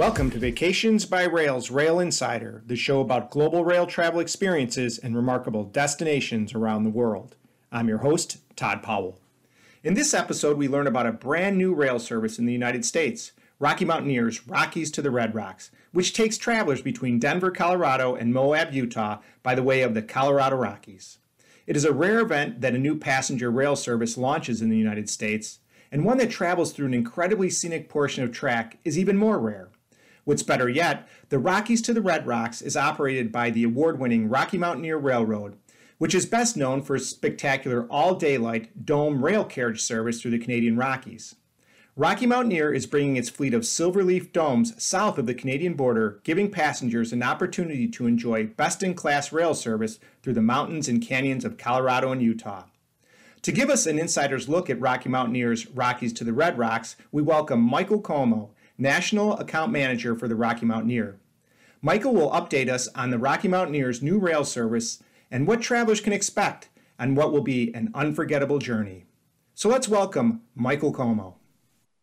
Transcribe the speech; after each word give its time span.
Welcome 0.00 0.30
to 0.30 0.38
Vacations 0.38 1.04
by 1.04 1.24
Rail's 1.24 1.70
Rail 1.70 2.00
Insider, 2.00 2.62
the 2.64 2.74
show 2.74 3.02
about 3.02 3.30
global 3.30 3.66
rail 3.66 3.86
travel 3.86 4.18
experiences 4.18 4.96
and 4.96 5.14
remarkable 5.14 5.64
destinations 5.64 6.54
around 6.54 6.84
the 6.84 6.90
world. 6.90 7.36
I'm 7.70 7.86
your 7.86 7.98
host, 7.98 8.38
Todd 8.56 8.82
Powell. 8.82 9.20
In 9.84 9.92
this 9.92 10.14
episode, 10.14 10.56
we 10.56 10.68
learn 10.68 10.86
about 10.86 11.04
a 11.04 11.12
brand 11.12 11.58
new 11.58 11.74
rail 11.74 11.98
service 11.98 12.38
in 12.38 12.46
the 12.46 12.52
United 12.54 12.86
States, 12.86 13.32
Rocky 13.58 13.84
Mountaineers 13.84 14.48
Rockies 14.48 14.90
to 14.92 15.02
the 15.02 15.10
Red 15.10 15.34
Rocks, 15.34 15.70
which 15.92 16.14
takes 16.14 16.38
travelers 16.38 16.80
between 16.80 17.18
Denver, 17.18 17.50
Colorado 17.50 18.14
and 18.14 18.32
Moab, 18.32 18.72
Utah 18.72 19.18
by 19.42 19.54
the 19.54 19.62
way 19.62 19.82
of 19.82 19.92
the 19.92 20.00
Colorado 20.00 20.56
Rockies. 20.56 21.18
It 21.66 21.76
is 21.76 21.84
a 21.84 21.92
rare 21.92 22.20
event 22.20 22.62
that 22.62 22.74
a 22.74 22.78
new 22.78 22.96
passenger 22.96 23.50
rail 23.50 23.76
service 23.76 24.16
launches 24.16 24.62
in 24.62 24.70
the 24.70 24.78
United 24.78 25.10
States, 25.10 25.58
and 25.92 26.06
one 26.06 26.16
that 26.16 26.30
travels 26.30 26.72
through 26.72 26.86
an 26.86 26.94
incredibly 26.94 27.50
scenic 27.50 27.90
portion 27.90 28.24
of 28.24 28.32
track 28.32 28.78
is 28.82 28.98
even 28.98 29.18
more 29.18 29.38
rare. 29.38 29.68
What's 30.24 30.42
better 30.42 30.68
yet, 30.68 31.08
the 31.28 31.38
Rockies 31.38 31.82
to 31.82 31.92
the 31.92 32.02
Red 32.02 32.26
Rocks 32.26 32.60
is 32.62 32.76
operated 32.76 33.32
by 33.32 33.50
the 33.50 33.64
award 33.64 33.98
winning 33.98 34.28
Rocky 34.28 34.58
Mountaineer 34.58 34.98
Railroad, 34.98 35.56
which 35.98 36.14
is 36.14 36.26
best 36.26 36.56
known 36.56 36.82
for 36.82 36.96
its 36.96 37.06
spectacular 37.06 37.86
all 37.90 38.14
daylight 38.14 38.84
dome 38.84 39.24
rail 39.24 39.44
carriage 39.44 39.82
service 39.82 40.20
through 40.20 40.32
the 40.32 40.38
Canadian 40.38 40.76
Rockies. 40.76 41.36
Rocky 41.96 42.26
Mountaineer 42.26 42.72
is 42.72 42.86
bringing 42.86 43.16
its 43.16 43.28
fleet 43.28 43.52
of 43.52 43.62
silverleaf 43.62 44.32
domes 44.32 44.80
south 44.82 45.18
of 45.18 45.26
the 45.26 45.34
Canadian 45.34 45.74
border, 45.74 46.20
giving 46.24 46.50
passengers 46.50 47.12
an 47.12 47.22
opportunity 47.22 47.88
to 47.88 48.06
enjoy 48.06 48.46
best 48.46 48.82
in 48.82 48.94
class 48.94 49.32
rail 49.32 49.54
service 49.54 49.98
through 50.22 50.34
the 50.34 50.40
mountains 50.40 50.88
and 50.88 51.02
canyons 51.02 51.44
of 51.44 51.58
Colorado 51.58 52.12
and 52.12 52.22
Utah. 52.22 52.64
To 53.42 53.52
give 53.52 53.70
us 53.70 53.86
an 53.86 53.98
insider's 53.98 54.48
look 54.48 54.70
at 54.70 54.80
Rocky 54.80 55.08
Mountaineer's 55.08 55.66
Rockies 55.68 56.12
to 56.14 56.24
the 56.24 56.32
Red 56.32 56.56
Rocks, 56.58 56.96
we 57.10 57.22
welcome 57.22 57.60
Michael 57.60 58.00
Comeau, 58.00 58.50
National 58.80 59.36
Account 59.38 59.70
Manager 59.70 60.16
for 60.16 60.26
the 60.26 60.34
Rocky 60.34 60.64
Mountaineer. 60.64 61.20
Michael 61.82 62.14
will 62.14 62.30
update 62.30 62.68
us 62.68 62.88
on 62.94 63.10
the 63.10 63.18
Rocky 63.18 63.46
Mountaineer's 63.46 64.02
new 64.02 64.18
rail 64.18 64.44
service 64.44 65.02
and 65.30 65.46
what 65.46 65.60
travelers 65.60 66.00
can 66.00 66.12
expect 66.12 66.70
on 66.98 67.14
what 67.14 67.32
will 67.32 67.42
be 67.42 67.72
an 67.74 67.90
unforgettable 67.94 68.58
journey. 68.58 69.04
So 69.54 69.68
let's 69.68 69.88
welcome 69.88 70.42
Michael 70.54 70.92
Comeau. 70.92 71.34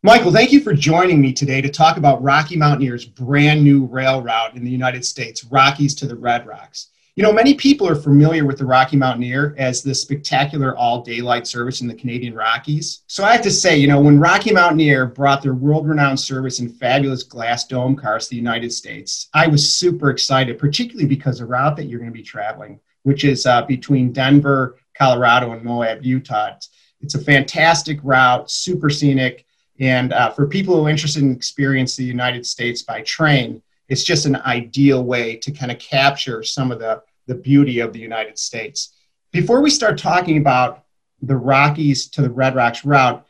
Michael, 0.04 0.32
thank 0.32 0.52
you 0.52 0.62
for 0.62 0.74
joining 0.74 1.20
me 1.20 1.34
today 1.34 1.62
to 1.62 1.70
talk 1.70 1.98
about 1.98 2.22
Rocky 2.22 2.56
Mountaineer's 2.56 3.06
brand 3.06 3.64
new 3.64 3.86
rail 3.86 4.22
route 4.22 4.56
in 4.56 4.64
the 4.64 4.70
United 4.70 5.04
States, 5.04 5.44
Rockies 5.44 5.96
to 5.96 6.06
the 6.06 6.16
Red 6.16 6.46
Rocks. 6.46 6.90
You 7.18 7.24
know, 7.24 7.34
many 7.34 7.56
people 7.56 7.90
are 7.90 7.96
familiar 7.96 8.46
with 8.46 8.60
the 8.60 8.66
Rocky 8.68 8.96
Mountaineer 8.96 9.56
as 9.58 9.82
the 9.82 9.96
spectacular 9.96 10.78
all 10.78 11.02
daylight 11.02 11.48
service 11.48 11.82
in 11.82 11.88
the 11.88 11.96
Canadian 11.96 12.36
Rockies. 12.36 13.02
So 13.08 13.24
I 13.24 13.32
have 13.32 13.42
to 13.42 13.50
say, 13.50 13.76
you 13.76 13.88
know, 13.88 14.00
when 14.00 14.20
Rocky 14.20 14.54
Mountaineer 14.54 15.08
brought 15.08 15.42
their 15.42 15.56
world 15.56 15.88
renowned 15.88 16.20
service 16.20 16.60
in 16.60 16.70
fabulous 16.70 17.24
glass 17.24 17.66
dome 17.66 17.96
cars 17.96 18.26
to 18.26 18.30
the 18.30 18.36
United 18.36 18.72
States, 18.72 19.30
I 19.34 19.48
was 19.48 19.76
super 19.76 20.12
excited, 20.12 20.60
particularly 20.60 21.08
because 21.08 21.40
the 21.40 21.48
route 21.48 21.76
that 21.78 21.86
you're 21.86 21.98
going 21.98 22.12
to 22.12 22.16
be 22.16 22.22
traveling, 22.22 22.80
which 23.02 23.24
is 23.24 23.48
uh, 23.48 23.64
between 23.64 24.14
Denver, 24.14 24.78
Colorado, 24.94 25.54
and 25.54 25.64
Moab, 25.64 26.06
Utah. 26.06 26.52
It's, 26.56 26.70
it's 27.02 27.16
a 27.16 27.24
fantastic 27.24 28.00
route, 28.04 28.52
super 28.52 28.92
scenic. 28.92 29.44
And 29.80 30.14
uh, 30.14 30.30
for 30.30 30.46
people 30.46 30.76
who 30.76 30.86
are 30.86 30.90
interested 30.92 31.24
in 31.24 31.32
experiencing 31.32 32.06
the 32.06 32.10
United 32.10 32.46
States 32.46 32.84
by 32.84 33.02
train, 33.02 33.64
it's 33.90 34.04
just 34.04 34.26
an 34.26 34.36
ideal 34.38 35.04
way 35.04 35.38
to 35.38 35.52
kind 35.52 35.72
of 35.72 35.80
capture 35.80 36.44
some 36.44 36.72
of 36.72 36.80
the, 36.80 37.02
the 37.26 37.36
beauty 37.36 37.80
of 37.80 37.94
the 37.94 38.00
United 38.00 38.38
States. 38.38 38.96
Before 39.32 39.62
we 39.62 39.70
start 39.70 39.98
talking 39.98 40.38
about 40.38 40.84
the 41.22 41.36
Rockies 41.36 42.08
to 42.12 42.22
the 42.22 42.30
Red 42.30 42.56
Rocks 42.56 42.86
route, 42.86 43.26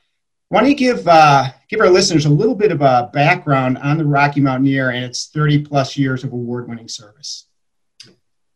why 0.50 0.62
don't 0.62 0.70
you 0.70 0.76
give, 0.76 1.08
uh, 1.08 1.50
give 1.68 1.82
our 1.82 1.90
listeners 1.90 2.26
a 2.26 2.30
little 2.30 2.56
bit 2.56 2.72
of 2.72 2.82
a 2.82 3.10
background 3.14 3.78
on 3.80 3.98
the 3.98 4.06
Rocky 4.06 4.40
Mountaineer 4.40 4.92
and 4.92 5.04
its 5.04 5.28
30 5.28 5.66
plus 5.66 5.98
years 5.98 6.24
of 6.24 6.32
award 6.32 6.70
winning 6.70 6.88
service? 6.88 7.48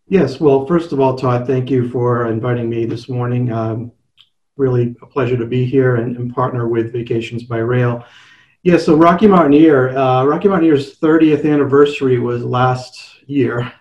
Yes, 0.08 0.40
well, 0.40 0.66
first 0.66 0.92
of 0.92 1.00
all, 1.00 1.18
Todd, 1.18 1.47
thank 1.47 1.70
you 1.70 1.90
for 1.90 2.28
inviting 2.28 2.70
me 2.70 2.86
this 2.86 3.08
morning. 3.09 3.52
Um, 3.52 3.92
really 4.58 4.96
a 5.02 5.06
pleasure 5.06 5.38
to 5.38 5.46
be 5.46 5.66
here 5.66 5.97
and, 5.97 6.16
and 6.18 6.34
partner 6.34 6.68
with 6.68 6.94
Vacations 6.94 7.44
by 7.44 7.58
Rail. 7.58 8.06
Yeah, 8.64 8.78
so 8.78 8.96
Rocky 8.96 9.26
Mountaineer, 9.26 9.98
uh, 9.98 10.24
Rocky 10.24 10.48
Mountaineer's 10.48 10.96
30th 11.00 11.52
anniversary 11.52 12.20
was 12.20 12.44
last 12.44 13.28
year. 13.28 13.74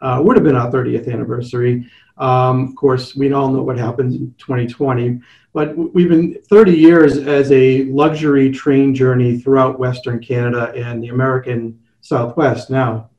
Uh, 0.00 0.20
would 0.24 0.36
have 0.36 0.44
been 0.44 0.54
our 0.54 0.70
30th 0.70 1.12
anniversary. 1.12 1.90
Um, 2.18 2.68
of 2.68 2.76
course, 2.76 3.16
we 3.16 3.32
all 3.32 3.50
know 3.50 3.62
what 3.62 3.76
happened 3.76 4.14
in 4.14 4.32
2020, 4.38 5.20
but 5.52 5.76
we've 5.76 6.08
been 6.08 6.40
30 6.48 6.70
years 6.70 7.18
as 7.18 7.50
a 7.50 7.82
luxury 7.86 8.52
train 8.52 8.94
journey 8.94 9.40
throughout 9.40 9.80
Western 9.80 10.20
Canada 10.20 10.72
and 10.72 11.02
the 11.02 11.08
American 11.08 11.76
Southwest. 12.00 12.70
Now, 12.70 13.10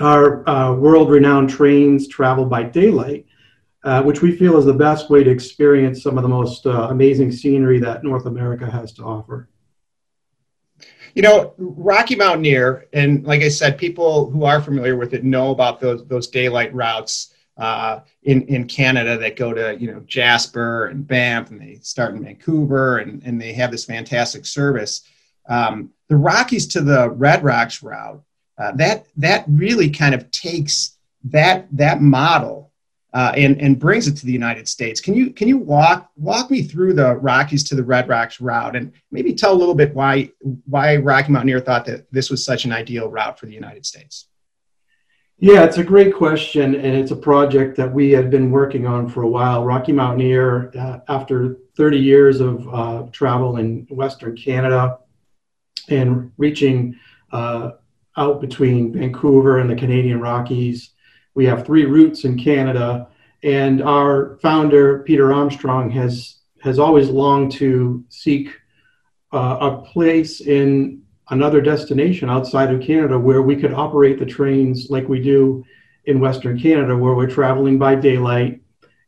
our 0.00 0.48
uh, 0.48 0.72
world-renowned 0.76 1.50
trains 1.50 2.08
travel 2.08 2.46
by 2.46 2.62
daylight, 2.62 3.26
uh, 3.82 4.02
which 4.02 4.22
we 4.22 4.34
feel 4.34 4.56
is 4.56 4.64
the 4.64 4.72
best 4.72 5.10
way 5.10 5.22
to 5.22 5.30
experience 5.30 6.02
some 6.02 6.16
of 6.16 6.22
the 6.22 6.28
most 6.28 6.64
uh, 6.64 6.88
amazing 6.90 7.32
scenery 7.32 7.78
that 7.80 8.02
North 8.02 8.24
America 8.24 8.70
has 8.70 8.94
to 8.94 9.02
offer. 9.02 9.50
You 11.14 11.22
know, 11.22 11.54
Rocky 11.58 12.16
Mountaineer, 12.16 12.86
and 12.92 13.24
like 13.24 13.42
I 13.42 13.48
said, 13.48 13.78
people 13.78 14.30
who 14.30 14.44
are 14.44 14.60
familiar 14.60 14.96
with 14.96 15.14
it 15.14 15.24
know 15.24 15.50
about 15.50 15.80
those 15.80 16.04
those 16.06 16.26
daylight 16.26 16.74
routes 16.74 17.34
uh, 17.56 18.00
in 18.24 18.42
in 18.42 18.66
Canada 18.66 19.16
that 19.18 19.36
go 19.36 19.52
to 19.52 19.76
you 19.78 19.92
know 19.92 20.00
Jasper 20.00 20.86
and 20.86 21.06
Banff, 21.06 21.50
and 21.50 21.60
they 21.60 21.78
start 21.82 22.14
in 22.14 22.24
Vancouver, 22.24 22.98
and 22.98 23.22
and 23.24 23.40
they 23.40 23.52
have 23.52 23.70
this 23.70 23.84
fantastic 23.84 24.44
service. 24.44 25.02
Um, 25.48 25.90
the 26.08 26.16
Rockies 26.16 26.66
to 26.68 26.80
the 26.80 27.10
Red 27.10 27.44
Rocks 27.44 27.82
route, 27.82 28.22
uh, 28.58 28.72
that 28.72 29.06
that 29.16 29.44
really 29.48 29.90
kind 29.90 30.14
of 30.14 30.30
takes 30.32 30.96
that 31.24 31.68
that 31.70 32.02
model 32.02 32.63
uh, 33.14 33.32
and 33.36 33.60
and 33.60 33.78
brings 33.78 34.08
it 34.08 34.16
to 34.16 34.26
the 34.26 34.32
United 34.32 34.68
States. 34.68 35.00
Can 35.00 35.14
you 35.14 35.30
can 35.30 35.46
you 35.46 35.56
walk 35.56 36.10
walk 36.16 36.50
me 36.50 36.62
through 36.62 36.94
the 36.94 37.14
Rockies 37.14 37.62
to 37.64 37.76
the 37.76 37.84
Red 37.84 38.08
Rocks 38.08 38.40
route, 38.40 38.74
and 38.74 38.92
maybe 39.12 39.32
tell 39.32 39.52
a 39.52 39.54
little 39.54 39.74
bit 39.74 39.94
why 39.94 40.30
why 40.66 40.96
Rocky 40.96 41.30
Mountaineer 41.30 41.60
thought 41.60 41.86
that 41.86 42.10
this 42.12 42.28
was 42.28 42.44
such 42.44 42.64
an 42.64 42.72
ideal 42.72 43.08
route 43.08 43.38
for 43.38 43.46
the 43.46 43.54
United 43.54 43.86
States? 43.86 44.26
Yeah, 45.38 45.64
it's 45.64 45.78
a 45.78 45.84
great 45.84 46.14
question, 46.14 46.74
and 46.74 46.96
it's 46.96 47.12
a 47.12 47.16
project 47.16 47.76
that 47.76 47.92
we 47.92 48.10
had 48.10 48.30
been 48.30 48.50
working 48.50 48.86
on 48.86 49.08
for 49.08 49.22
a 49.22 49.28
while. 49.28 49.64
Rocky 49.64 49.92
Mountaineer, 49.92 50.72
uh, 50.76 51.00
after 51.08 51.58
30 51.76 51.98
years 51.98 52.40
of 52.40 52.68
uh, 52.72 53.02
travel 53.12 53.58
in 53.58 53.86
Western 53.90 54.36
Canada 54.36 54.98
and 55.88 56.32
reaching 56.36 56.96
uh, 57.32 57.72
out 58.16 58.40
between 58.40 58.92
Vancouver 58.92 59.58
and 59.58 59.68
the 59.68 59.74
Canadian 59.74 60.20
Rockies 60.20 60.93
we 61.34 61.44
have 61.46 61.66
three 61.66 61.84
routes 61.84 62.24
in 62.24 62.38
Canada, 62.38 63.08
and 63.42 63.82
our 63.82 64.38
founder 64.40 65.00
Peter 65.00 65.32
Armstrong 65.32 65.90
has 65.90 66.36
has 66.62 66.78
always 66.78 67.10
longed 67.10 67.52
to 67.52 68.02
seek 68.08 68.48
uh, 69.32 69.58
a 69.60 69.82
place 69.82 70.40
in 70.40 71.02
another 71.30 71.60
destination 71.60 72.30
outside 72.30 72.72
of 72.72 72.80
Canada 72.80 73.18
where 73.18 73.42
we 73.42 73.56
could 73.56 73.72
operate 73.72 74.18
the 74.18 74.24
trains 74.24 74.88
like 74.88 75.08
we 75.08 75.20
do 75.20 75.62
in 76.06 76.20
Western 76.20 76.58
Canada, 76.58 76.96
where 76.96 77.14
we're 77.14 77.28
traveling 77.28 77.78
by 77.78 77.94
daylight 77.94 78.62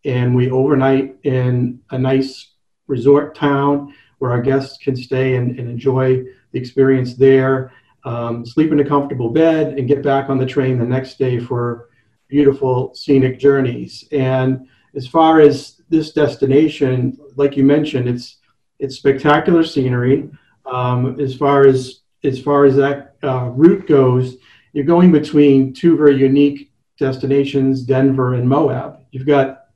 and 0.05 0.35
we 0.35 0.51
overnight 0.51 1.17
in 1.25 1.81
a 1.91 1.99
nice 1.99 2.55
resort 2.87 3.35
town 3.35 3.95
where 4.19 4.31
our 4.31 4.41
guests 4.41 4.79
can 4.79 4.97
stay 4.97 5.37
and, 5.37 5.59
and 5.59 5.69
enjoy 5.69 6.23
the 6.53 6.59
experience 6.59 7.15
there, 7.15 7.73
um, 8.05 8.47
sleep 8.47 8.73
in 8.73 8.81
a 8.81 8.85
comfortable 8.85 9.31
bed, 9.31 9.79
and 9.79 9.89
get 9.89 10.03
back 10.03 10.31
on 10.31 10.39
the 10.39 10.47
train 10.47 10.79
the 10.79 10.85
next 10.85 11.19
day 11.19 11.39
for 11.39 11.91
beautiful 12.29 12.95
scenic 12.95 13.39
journeys. 13.39 14.05
And 14.13 14.69
as 14.95 15.07
far 15.07 15.41
as 15.41 15.83
this 15.89 16.13
destination, 16.13 17.19
like 17.37 17.57
you 17.57 17.65
mentioned, 17.65 18.09
it's 18.09 18.39
it's 18.79 18.97
spectacular 18.97 19.65
scenery. 19.65 20.29
Um, 20.65 21.21
as 21.21 21.37
far 21.37 21.67
as 21.67 22.01
as 22.25 22.41
far 22.41 22.65
as 22.65 22.77
that 22.77 23.17
uh, 23.23 23.51
route 23.55 23.87
goes, 23.87 24.37
you're 24.73 24.85
going 24.85 25.13
between 25.13 25.73
two 25.73 25.97
very 25.97 26.17
unique 26.17 26.73
destinations, 26.99 27.83
Denver 27.83 28.35
and 28.35 28.49
Moab. 28.49 29.01
You've 29.11 29.27
got 29.27 29.67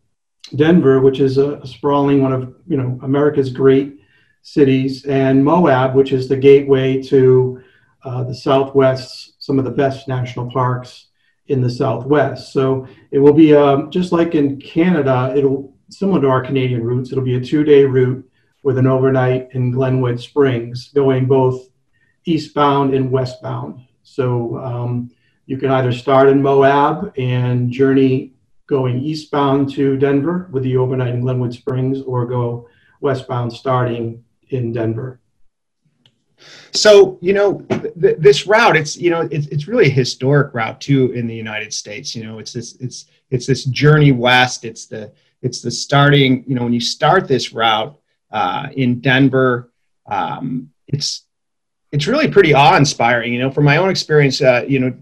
Denver, 0.56 1.00
which 1.00 1.20
is 1.20 1.38
a, 1.38 1.56
a 1.56 1.66
sprawling 1.66 2.22
one 2.22 2.32
of 2.32 2.54
you 2.66 2.76
know 2.76 2.98
America's 3.02 3.50
great 3.50 4.00
cities, 4.42 5.04
and 5.04 5.44
Moab, 5.44 5.94
which 5.94 6.12
is 6.12 6.28
the 6.28 6.36
gateway 6.36 7.00
to 7.02 7.62
uh, 8.04 8.24
the 8.24 8.34
Southwest, 8.34 9.34
some 9.38 9.58
of 9.58 9.64
the 9.64 9.70
best 9.70 10.08
national 10.08 10.50
parks 10.50 11.09
in 11.50 11.60
the 11.60 11.68
Southwest. 11.68 12.52
So 12.52 12.86
it 13.10 13.18
will 13.18 13.32
be 13.32 13.54
um, 13.54 13.90
just 13.90 14.12
like 14.12 14.34
in 14.34 14.60
Canada, 14.60 15.34
it'll 15.36 15.74
similar 15.88 16.20
to 16.20 16.28
our 16.28 16.42
Canadian 16.42 16.84
routes. 16.84 17.10
It'll 17.10 17.24
be 17.24 17.34
a 17.34 17.44
two-day 17.44 17.84
route 17.84 18.24
with 18.62 18.78
an 18.78 18.86
overnight 18.86 19.48
in 19.52 19.72
Glenwood 19.72 20.20
Springs, 20.20 20.90
going 20.94 21.26
both 21.26 21.68
eastbound 22.24 22.94
and 22.94 23.10
westbound. 23.10 23.82
So 24.02 24.56
um, 24.58 25.10
you 25.46 25.58
can 25.58 25.70
either 25.70 25.92
start 25.92 26.28
in 26.28 26.40
Moab 26.40 27.12
and 27.18 27.72
journey 27.72 28.32
going 28.66 29.00
eastbound 29.00 29.72
to 29.74 29.96
Denver 29.96 30.48
with 30.52 30.62
the 30.62 30.76
overnight 30.76 31.14
in 31.14 31.22
Glenwood 31.22 31.52
Springs, 31.52 32.02
or 32.02 32.26
go 32.26 32.68
westbound 33.00 33.52
starting 33.52 34.22
in 34.50 34.72
Denver. 34.72 35.20
So 36.72 37.18
you 37.20 37.32
know 37.32 37.60
th- 38.00 38.16
this 38.18 38.46
route, 38.46 38.76
it's 38.76 38.96
you 38.96 39.10
know 39.10 39.28
it's 39.30 39.46
it's 39.48 39.68
really 39.68 39.86
a 39.86 39.90
historic 39.90 40.54
route 40.54 40.80
too 40.80 41.12
in 41.12 41.26
the 41.26 41.34
United 41.34 41.72
States. 41.72 42.14
You 42.14 42.24
know, 42.24 42.38
it's 42.38 42.52
this 42.52 42.76
it's 42.76 43.06
it's 43.30 43.46
this 43.46 43.64
journey 43.64 44.12
west. 44.12 44.64
It's 44.64 44.86
the 44.86 45.12
it's 45.42 45.60
the 45.60 45.70
starting. 45.70 46.44
You 46.46 46.54
know, 46.54 46.62
when 46.62 46.72
you 46.72 46.80
start 46.80 47.26
this 47.26 47.52
route 47.52 47.98
uh, 48.30 48.68
in 48.74 49.00
Denver, 49.00 49.72
um, 50.06 50.70
it's 50.86 51.24
it's 51.92 52.06
really 52.06 52.28
pretty 52.28 52.54
awe 52.54 52.76
inspiring. 52.76 53.32
You 53.32 53.40
know, 53.40 53.50
from 53.50 53.64
my 53.64 53.78
own 53.78 53.90
experience, 53.90 54.40
uh, 54.40 54.64
you 54.66 54.78
know, 54.78 54.94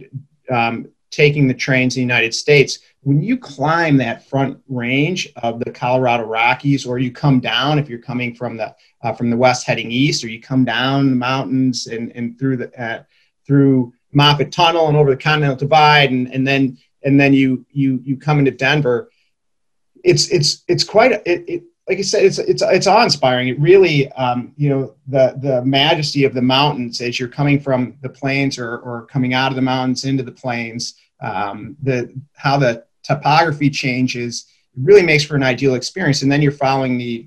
um, 0.50 0.88
taking 1.10 1.48
the 1.48 1.54
trains 1.54 1.96
in 1.96 2.00
the 2.00 2.04
United 2.04 2.34
States, 2.34 2.78
when 3.02 3.22
you 3.22 3.36
climb 3.38 3.96
that 3.98 4.28
front 4.28 4.58
range 4.68 5.28
of 5.36 5.60
the 5.60 5.70
Colorado 5.70 6.24
Rockies, 6.24 6.84
or 6.84 6.98
you 6.98 7.12
come 7.12 7.40
down 7.40 7.78
if 7.78 7.88
you're 7.88 7.98
coming 7.98 8.34
from 8.34 8.56
the 8.56 8.74
uh, 9.02 9.12
from 9.12 9.30
the 9.30 9.36
west 9.36 9.66
heading 9.66 9.90
east, 9.90 10.24
or 10.24 10.28
you 10.28 10.40
come 10.40 10.64
down 10.64 11.10
the 11.10 11.16
mountains 11.16 11.86
and, 11.86 12.12
and 12.14 12.38
through 12.38 12.56
the 12.56 12.82
uh, 12.82 13.02
through 13.46 13.92
Moffat 14.12 14.52
Tunnel 14.52 14.88
and 14.88 14.96
over 14.96 15.10
the 15.10 15.16
Continental 15.16 15.56
Divide, 15.56 16.10
and, 16.10 16.32
and 16.32 16.46
then 16.46 16.78
and 17.02 17.20
then 17.20 17.32
you 17.32 17.64
you 17.70 18.00
you 18.04 18.16
come 18.16 18.38
into 18.38 18.50
Denver. 18.50 19.10
It's 20.04 20.28
it's 20.30 20.64
it's 20.68 20.84
quite 20.84 21.12
it, 21.12 21.22
it 21.26 21.62
like 21.88 21.98
I 21.98 22.02
said, 22.02 22.24
it's 22.24 22.38
it's 22.38 22.62
it's 22.62 22.86
awe 22.86 23.02
inspiring. 23.02 23.48
It 23.48 23.58
really, 23.58 24.12
um, 24.12 24.52
you 24.56 24.68
know, 24.68 24.94
the 25.06 25.38
the 25.40 25.64
majesty 25.64 26.24
of 26.24 26.34
the 26.34 26.42
mountains 26.42 27.00
as 27.00 27.18
you're 27.18 27.28
coming 27.28 27.58
from 27.58 27.96
the 28.02 28.10
plains 28.10 28.58
or 28.58 28.78
or 28.78 29.06
coming 29.06 29.32
out 29.32 29.50
of 29.50 29.56
the 29.56 29.62
mountains 29.62 30.04
into 30.04 30.22
the 30.22 30.32
plains. 30.32 30.94
Um, 31.20 31.76
the 31.82 32.14
how 32.34 32.58
the 32.58 32.84
topography 33.08 33.70
changes 33.70 34.46
really 34.76 35.02
makes 35.02 35.24
for 35.24 35.34
an 35.34 35.42
ideal 35.42 35.74
experience. 35.74 36.22
And 36.22 36.30
then 36.30 36.42
you're 36.42 36.52
following 36.52 36.98
the 36.98 37.26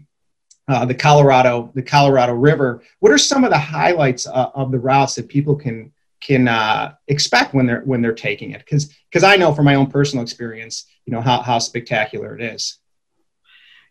uh, 0.68 0.86
the 0.86 0.94
Colorado 0.94 1.72
the 1.75 1.81
Colorado 1.81 2.33
River. 2.33 2.81
What 3.00 3.12
are 3.12 3.18
some 3.18 3.44
of 3.44 3.50
the 3.50 3.57
highlights 3.57 4.28
uh, 4.28 4.51
of 4.54 4.72
the 4.72 4.80
routes 4.80 5.16
that 5.16 5.28
people 5.28 5.56
can 5.56 5.92
can 6.22 6.48
uh, 6.48 6.94
expect 7.07 7.54
when 7.54 7.66
they're 7.66 7.81
when 7.81 8.01
they're 8.01 8.13
taking 8.13 8.51
it? 8.51 8.60
Because 8.60 8.94
because 9.10 9.24
I 9.24 9.36
know 9.36 9.54
from 9.54 9.66
my 9.66 9.75
own 9.75 9.88
personal 9.88 10.24
experience, 10.24 10.86
you 11.06 11.12
know 11.12 11.22
how 11.22 11.42
how 11.42 11.60
spectacular 11.60 12.38
it 12.38 12.42
is. 12.42 12.77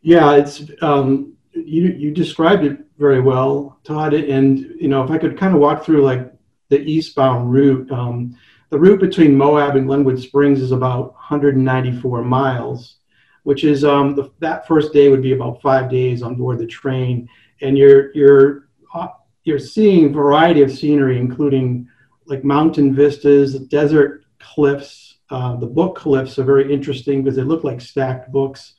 Yeah, 0.01 0.37
it's 0.37 0.63
um, 0.81 1.35
you 1.53 1.89
you 1.89 2.13
described 2.13 2.65
it 2.65 2.79
very 2.99 3.21
well, 3.21 3.79
Todd. 3.85 4.15
And 4.15 4.59
you 4.81 4.89
know, 4.89 5.03
if 5.03 5.11
I 5.11 5.19
could 5.19 5.39
kind 5.39 5.55
of 5.55 5.61
walk 5.61 5.85
through 5.85 6.03
like 6.03 6.33
the 6.69 6.81
eastbound 6.81 7.53
route, 7.53 7.91
um, 7.91 8.37
the 8.71 8.79
route 8.79 9.01
between 9.01 9.37
Moab 9.37 9.77
and 9.77 9.87
Glenwood 9.87 10.19
Springs 10.19 10.61
is 10.61 10.71
about 10.71 11.13
194 11.15 12.23
miles, 12.23 12.97
which 13.43 13.65
is 13.65 13.85
um, 13.85 14.15
the, 14.15 14.31
that 14.39 14.67
first 14.67 14.93
day 14.93 15.09
would 15.09 15.23
be 15.23 15.33
about 15.33 15.61
five 15.61 15.91
days 15.91 16.23
on 16.23 16.37
board 16.37 16.59
the 16.59 16.67
train, 16.67 17.29
and 17.61 17.77
you're 17.77 18.15
you're 18.15 18.69
uh, 18.95 19.09
you're 19.45 19.59
seeing 19.59 20.13
variety 20.13 20.63
of 20.63 20.71
scenery, 20.71 21.19
including 21.19 21.89
like 22.27 22.45
mountain 22.45 22.95
vistas, 22.95 23.59
desert 23.59 24.25
cliffs. 24.39 25.19
Uh, 25.31 25.57
the 25.57 25.67
book 25.67 25.97
cliffs 25.97 26.39
are 26.39 26.45
very 26.45 26.73
interesting 26.73 27.23
because 27.23 27.37
they 27.37 27.43
look 27.43 27.65
like 27.65 27.81
stacked 27.81 28.31
books. 28.31 28.75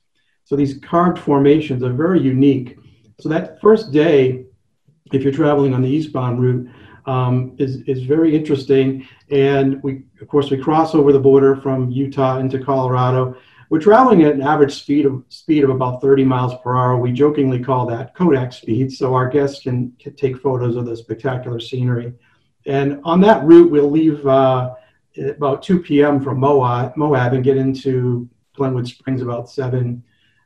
So 0.46 0.56
these 0.56 0.80
carved 0.80 1.20
formations 1.20 1.84
are 1.84 1.94
very 1.94 2.20
unique. 2.20 2.78
So 3.20 3.30
that 3.30 3.60
first 3.62 3.92
day, 3.92 4.46
if 5.14 5.24
you're 5.24 5.34
traveling 5.34 5.74
on 5.74 5.82
the 5.82 5.90
eastbound 5.90 6.42
route, 6.42 6.70
um, 7.06 7.56
is, 7.58 7.78
is 7.88 8.04
very 8.04 8.36
interesting. 8.36 9.08
And 9.30 9.82
we, 9.84 10.04
of 10.22 10.28
course, 10.28 10.50
we 10.50 10.58
cross 10.58 10.96
over 10.96 11.12
the 11.12 11.20
border 11.20 11.56
from 11.56 11.90
Utah 11.90 12.40
into 12.40 12.64
Colorado. 12.64 13.36
We're 13.70 13.80
traveling 13.80 14.24
at 14.24 14.34
an 14.34 14.42
average 14.42 14.74
speed 14.74 15.06
of 15.06 15.24
speed 15.30 15.64
of 15.64 15.70
about 15.70 16.02
30 16.02 16.26
miles 16.26 16.54
per 16.62 16.76
hour. 16.76 16.98
We 16.98 17.14
jokingly 17.14 17.64
call 17.64 17.86
that 17.86 18.14
Kodak 18.16 18.52
speed, 18.52 18.92
so 18.92 19.14
our 19.14 19.30
guests 19.30 19.64
can, 19.64 19.94
can 19.98 20.16
take 20.16 20.38
photos 20.38 20.76
of 20.76 20.86
the 20.86 20.96
spectacular 20.96 21.60
scenery. 21.60 22.14
And 22.66 23.00
on 23.04 23.22
that 23.22 23.44
route, 23.46 23.72
we'll 23.72 23.90
leave 23.90 24.28
uh, 24.28 24.76
about 25.18 25.64
2 25.64 25.80
p.m. 25.80 26.22
from 26.22 26.40
Moab, 26.40 26.96
Moab 26.98 27.34
and 27.34 27.44
get 27.44 27.58
into 27.58 28.30
Glenwood 28.56 28.88
Springs 28.88 29.22
about 29.22 29.50
7 29.50 30.04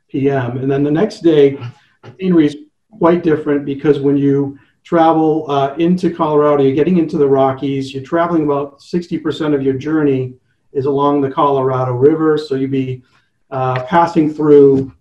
p.m. 0.08 0.58
And 0.58 0.70
then 0.70 0.82
the 0.82 0.90
next 0.90 1.20
day, 1.20 1.58
scenery 2.18 2.46
is 2.46 2.56
quite 2.98 3.22
different 3.22 3.64
because 3.64 3.98
when 3.98 4.16
you 4.16 4.58
travel 4.86 5.50
uh, 5.50 5.74
into 5.78 6.14
Colorado, 6.14 6.62
you're 6.62 6.72
getting 6.72 6.98
into 6.98 7.18
the 7.18 7.26
Rockies, 7.26 7.92
you're 7.92 8.04
traveling 8.04 8.44
about 8.44 8.78
60% 8.78 9.52
of 9.52 9.60
your 9.60 9.74
journey 9.74 10.34
is 10.72 10.86
along 10.86 11.20
the 11.20 11.30
Colorado 11.30 11.90
River. 11.90 12.38
So 12.38 12.54
you'd 12.54 12.70
be 12.70 13.02
uh, 13.50 13.82
passing 13.82 14.32
through 14.32 14.94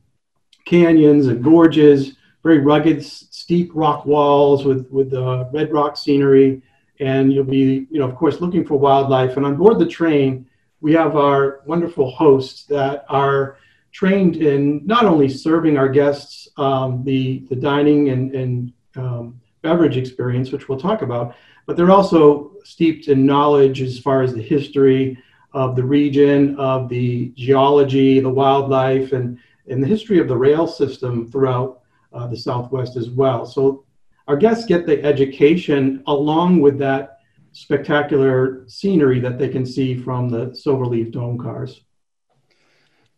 canyons 0.66 1.28
and 1.28 1.44
gorges, 1.44 2.16
very 2.42 2.58
rugged, 2.58 3.06
steep 3.06 3.70
rock 3.76 4.08
walls 4.08 4.66
with, 4.66 4.90
with 4.90 5.14
uh, 5.14 5.46
red 5.54 5.72
rock 5.72 5.98
scenery. 5.98 6.64
And 7.00 7.32
you'll 7.32 7.44
be, 7.44 7.86
you 7.92 8.00
know, 8.00 8.10
of 8.10 8.16
course, 8.16 8.42
looking 8.42 8.66
for 8.66 8.80
wildlife. 8.80 9.38
And 9.38 9.46
on 9.46 9.56
board 9.56 9.78
the 9.78 9.86
train, 9.86 10.48
we 10.82 10.94
have 10.94 11.16
our 11.16 11.62
wonderful 11.68 12.10
hosts 12.10 12.64
that 12.66 13.06
are 13.08 13.60
trained 13.92 14.38
in 14.38 14.84
not 14.88 15.06
only 15.06 15.30
serving 15.30 15.78
our 15.78 15.90
guests 15.90 16.48
um, 16.58 17.04
the, 17.04 17.46
the 17.50 17.56
dining 17.56 18.10
and, 18.10 18.34
and 18.34 18.74
um, 18.96 19.40
beverage 19.66 19.98
experience, 19.98 20.52
which 20.52 20.68
we'll 20.68 20.86
talk 20.88 21.02
about, 21.02 21.36
but 21.66 21.76
they're 21.76 21.98
also 22.00 22.52
steeped 22.64 23.08
in 23.08 23.26
knowledge 23.26 23.82
as 23.82 23.98
far 23.98 24.22
as 24.22 24.32
the 24.34 24.42
history 24.56 25.18
of 25.54 25.76
the 25.76 25.84
region, 25.84 26.56
of 26.58 26.88
the 26.88 27.34
geology, 27.36 28.20
the 28.20 28.38
wildlife, 28.42 29.12
and, 29.18 29.40
and 29.70 29.82
the 29.82 29.88
history 29.88 30.20
of 30.20 30.28
the 30.28 30.38
rail 30.48 30.68
system 30.68 31.32
throughout 31.32 31.82
uh, 32.14 32.28
the 32.28 32.38
Southwest 32.38 32.96
as 32.96 33.10
well. 33.10 33.46
So 33.46 33.86
our 34.28 34.38
guests 34.38 34.66
get 34.66 34.86
the 34.86 35.04
education 35.04 36.04
along 36.06 36.62
with 36.62 36.78
that 36.80 37.20
spectacular 37.54 38.66
scenery 38.68 39.20
that 39.22 39.40
they 39.40 39.50
can 39.50 39.66
see 39.66 39.96
from 40.06 40.30
the 40.30 40.44
Silverleaf 40.62 41.12
Dome 41.12 41.40
cars. 41.40 41.82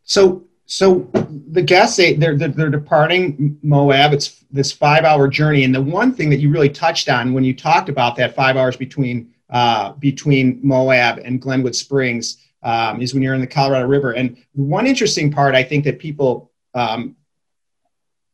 So 0.03 0.47
so 0.67 1.09
the 1.49 1.61
guests 1.61 1.95
they 1.95 2.13
they're, 2.13 2.35
they're 2.35 2.69
departing 2.69 3.57
moab. 3.63 4.11
It's 4.11 4.43
this 4.51 4.71
five 4.71 5.05
hour 5.05 5.29
journey. 5.29 5.63
And 5.63 5.73
the 5.73 5.81
one 5.81 6.13
thing 6.13 6.29
that 6.29 6.37
you 6.37 6.49
really 6.49 6.69
touched 6.69 7.09
on 7.09 7.33
when 7.33 7.45
you 7.45 7.55
talked 7.55 7.87
about 7.87 8.17
that 8.17 8.35
five 8.35 8.57
hours 8.57 8.75
between 8.75 9.33
uh, 9.49 9.93
between 9.93 10.59
moab 10.61 11.19
and 11.19 11.41
glenwood 11.41 11.73
springs 11.73 12.43
um, 12.63 13.01
is 13.01 13.13
when 13.13 13.23
you're 13.23 13.33
in 13.33 13.39
the 13.39 13.47
colorado 13.47 13.87
river. 13.87 14.11
And 14.11 14.37
one 14.53 14.85
interesting 14.85 15.31
part 15.31 15.55
i 15.55 15.63
think 15.63 15.85
that 15.85 15.99
people 15.99 16.51
um, 16.73 17.15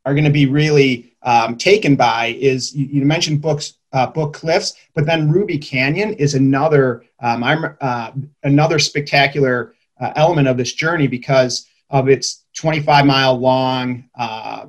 are 0.04 0.12
going 0.12 0.24
to 0.24 0.30
be 0.30 0.46
really 0.46 1.16
um, 1.22 1.56
taken 1.56 1.94
by 1.94 2.36
is 2.40 2.74
you, 2.74 2.86
you 2.86 3.04
mentioned 3.04 3.40
books 3.40 3.74
uh, 3.92 4.08
book 4.08 4.34
cliffs 4.34 4.74
but 4.94 5.06
then 5.06 5.30
ruby 5.30 5.56
canyon 5.56 6.12
is 6.14 6.34
another 6.34 7.04
um, 7.20 7.44
I'm, 7.44 7.76
uh, 7.80 8.10
another 8.42 8.80
spectacular 8.80 9.74
uh, 10.00 10.12
element 10.16 10.48
of 10.48 10.56
this 10.56 10.72
journey 10.72 11.06
because 11.06 11.68
of 11.94 12.08
its 12.08 12.44
25 12.56 13.06
mile 13.06 13.38
long 13.38 14.10
uh, 14.18 14.66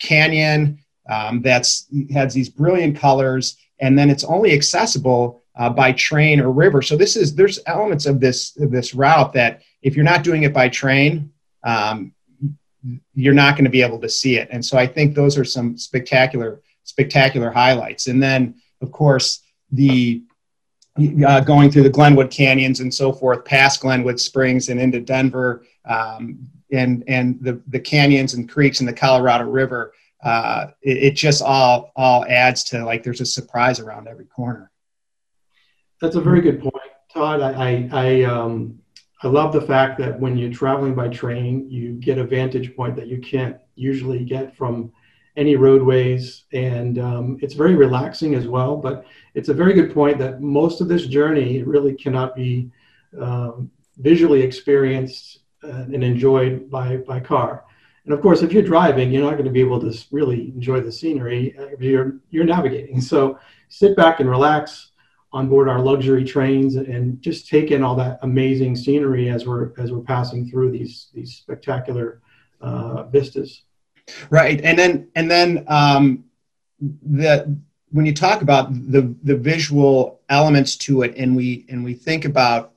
canyon 0.00 0.76
um, 1.08 1.40
that's 1.40 1.86
has 2.12 2.34
these 2.34 2.48
brilliant 2.48 2.96
colors 2.96 3.56
and 3.80 3.96
then 3.96 4.10
it's 4.10 4.24
only 4.24 4.52
accessible 4.52 5.42
uh, 5.56 5.70
by 5.70 5.92
train 5.92 6.40
or 6.40 6.50
river. 6.50 6.82
So 6.82 6.96
this 6.96 7.14
is 7.14 7.34
there's 7.36 7.60
elements 7.66 8.06
of 8.06 8.18
this 8.18 8.56
of 8.58 8.72
this 8.72 8.92
route 8.92 9.32
that 9.34 9.62
if 9.82 9.94
you're 9.94 10.04
not 10.04 10.24
doing 10.24 10.42
it 10.42 10.52
by 10.52 10.68
train 10.68 11.30
um, 11.62 12.12
you're 13.14 13.32
not 13.32 13.54
going 13.54 13.64
to 13.64 13.70
be 13.70 13.82
able 13.82 14.00
to 14.00 14.08
see 14.08 14.36
it. 14.36 14.48
And 14.50 14.62
so 14.62 14.76
i 14.76 14.86
think 14.86 15.14
those 15.14 15.38
are 15.38 15.44
some 15.44 15.78
spectacular 15.78 16.60
spectacular 16.82 17.50
highlights. 17.52 18.08
And 18.08 18.20
then 18.20 18.56
of 18.82 18.90
course 18.90 19.44
the 19.70 20.24
uh, 21.26 21.40
going 21.40 21.70
through 21.70 21.82
the 21.82 21.90
Glenwood 21.90 22.30
canyons 22.30 22.80
and 22.80 22.92
so 22.92 23.12
forth, 23.12 23.44
past 23.44 23.80
Glenwood 23.80 24.20
Springs 24.20 24.68
and 24.68 24.80
into 24.80 25.00
Denver, 25.00 25.64
um, 25.84 26.38
and 26.74 27.04
and 27.08 27.38
the 27.40 27.60
the 27.68 27.80
canyons 27.80 28.34
and 28.34 28.48
creeks 28.48 28.80
and 28.80 28.88
the 28.88 28.92
Colorado 28.92 29.44
River. 29.44 29.92
Uh, 30.22 30.68
it, 30.80 30.96
it, 30.98 31.10
just 31.10 31.42
all 31.42 31.92
all 31.96 32.24
adds 32.26 32.64
to 32.64 32.82
like 32.84 33.02
there's 33.02 33.20
a 33.20 33.26
surprise 33.26 33.78
around 33.78 34.08
every 34.08 34.24
corner. 34.24 34.70
That's 36.00 36.16
a 36.16 36.20
very 36.20 36.40
good 36.40 36.60
point, 36.60 36.74
Todd. 37.12 37.40
I 37.40 37.52
I, 37.52 37.88
I 37.92 38.22
um, 38.22 38.78
I 39.22 39.28
love 39.28 39.52
the 39.52 39.60
fact 39.60 39.98
that 39.98 40.18
when 40.18 40.36
you're 40.36 40.52
traveling 40.52 40.94
by 40.94 41.08
train, 41.08 41.70
you 41.70 41.92
get 41.92 42.18
a 42.18 42.24
vantage 42.24 42.74
point 42.74 42.96
that 42.96 43.06
you 43.06 43.18
can't 43.18 43.56
usually 43.74 44.24
get 44.24 44.56
from 44.56 44.92
any 45.36 45.56
roadways, 45.56 46.44
and 46.52 46.98
um, 46.98 47.38
it's 47.42 47.54
very 47.54 47.74
relaxing 47.74 48.34
as 48.34 48.46
well. 48.46 48.76
But 48.76 49.04
it's 49.34 49.48
a 49.48 49.54
very 49.54 49.74
good 49.74 49.92
point 49.92 50.18
that 50.18 50.40
most 50.40 50.80
of 50.80 50.88
this 50.88 51.06
journey 51.06 51.62
really 51.62 51.94
cannot 51.94 52.34
be 52.34 52.70
um, 53.20 53.70
visually 53.98 54.42
experienced 54.42 55.40
and 55.64 56.04
enjoyed 56.04 56.70
by 56.70 56.98
by 56.98 57.20
car. 57.20 57.64
And 58.04 58.12
of 58.12 58.20
course, 58.20 58.42
if 58.42 58.52
you're 58.52 58.62
driving, 58.62 59.10
you're 59.10 59.22
not 59.22 59.32
going 59.32 59.46
to 59.46 59.50
be 59.50 59.60
able 59.60 59.80
to 59.80 60.06
really 60.10 60.48
enjoy 60.50 60.80
the 60.80 60.92
scenery. 60.92 61.56
Uh, 61.58 61.68
you're 61.78 62.16
you're 62.30 62.44
navigating. 62.44 63.00
So 63.00 63.38
sit 63.68 63.96
back 63.96 64.20
and 64.20 64.28
relax 64.28 64.92
on 65.32 65.48
board 65.48 65.68
our 65.68 65.80
luxury 65.80 66.24
trains 66.24 66.76
and 66.76 67.20
just 67.20 67.48
take 67.48 67.72
in 67.72 67.82
all 67.82 67.96
that 67.96 68.20
amazing 68.22 68.76
scenery 68.76 69.30
as 69.30 69.46
we're 69.46 69.72
as 69.78 69.90
we're 69.90 70.00
passing 70.00 70.48
through 70.48 70.70
these 70.70 71.08
these 71.14 71.34
spectacular 71.34 72.20
uh, 72.60 73.04
vistas. 73.04 73.62
Right, 74.30 74.60
and 74.62 74.78
then 74.78 75.08
and 75.16 75.30
then 75.30 75.64
um, 75.66 76.24
the 76.80 77.56
when 77.90 78.06
you 78.06 78.14
talk 78.14 78.42
about 78.42 78.72
the 78.72 79.14
the 79.22 79.36
visual 79.36 80.20
elements 80.28 80.76
to 80.76 81.02
it, 81.02 81.14
and 81.16 81.34
we 81.34 81.64
and 81.68 81.82
we 81.82 81.94
think 81.94 82.24
about 82.24 82.74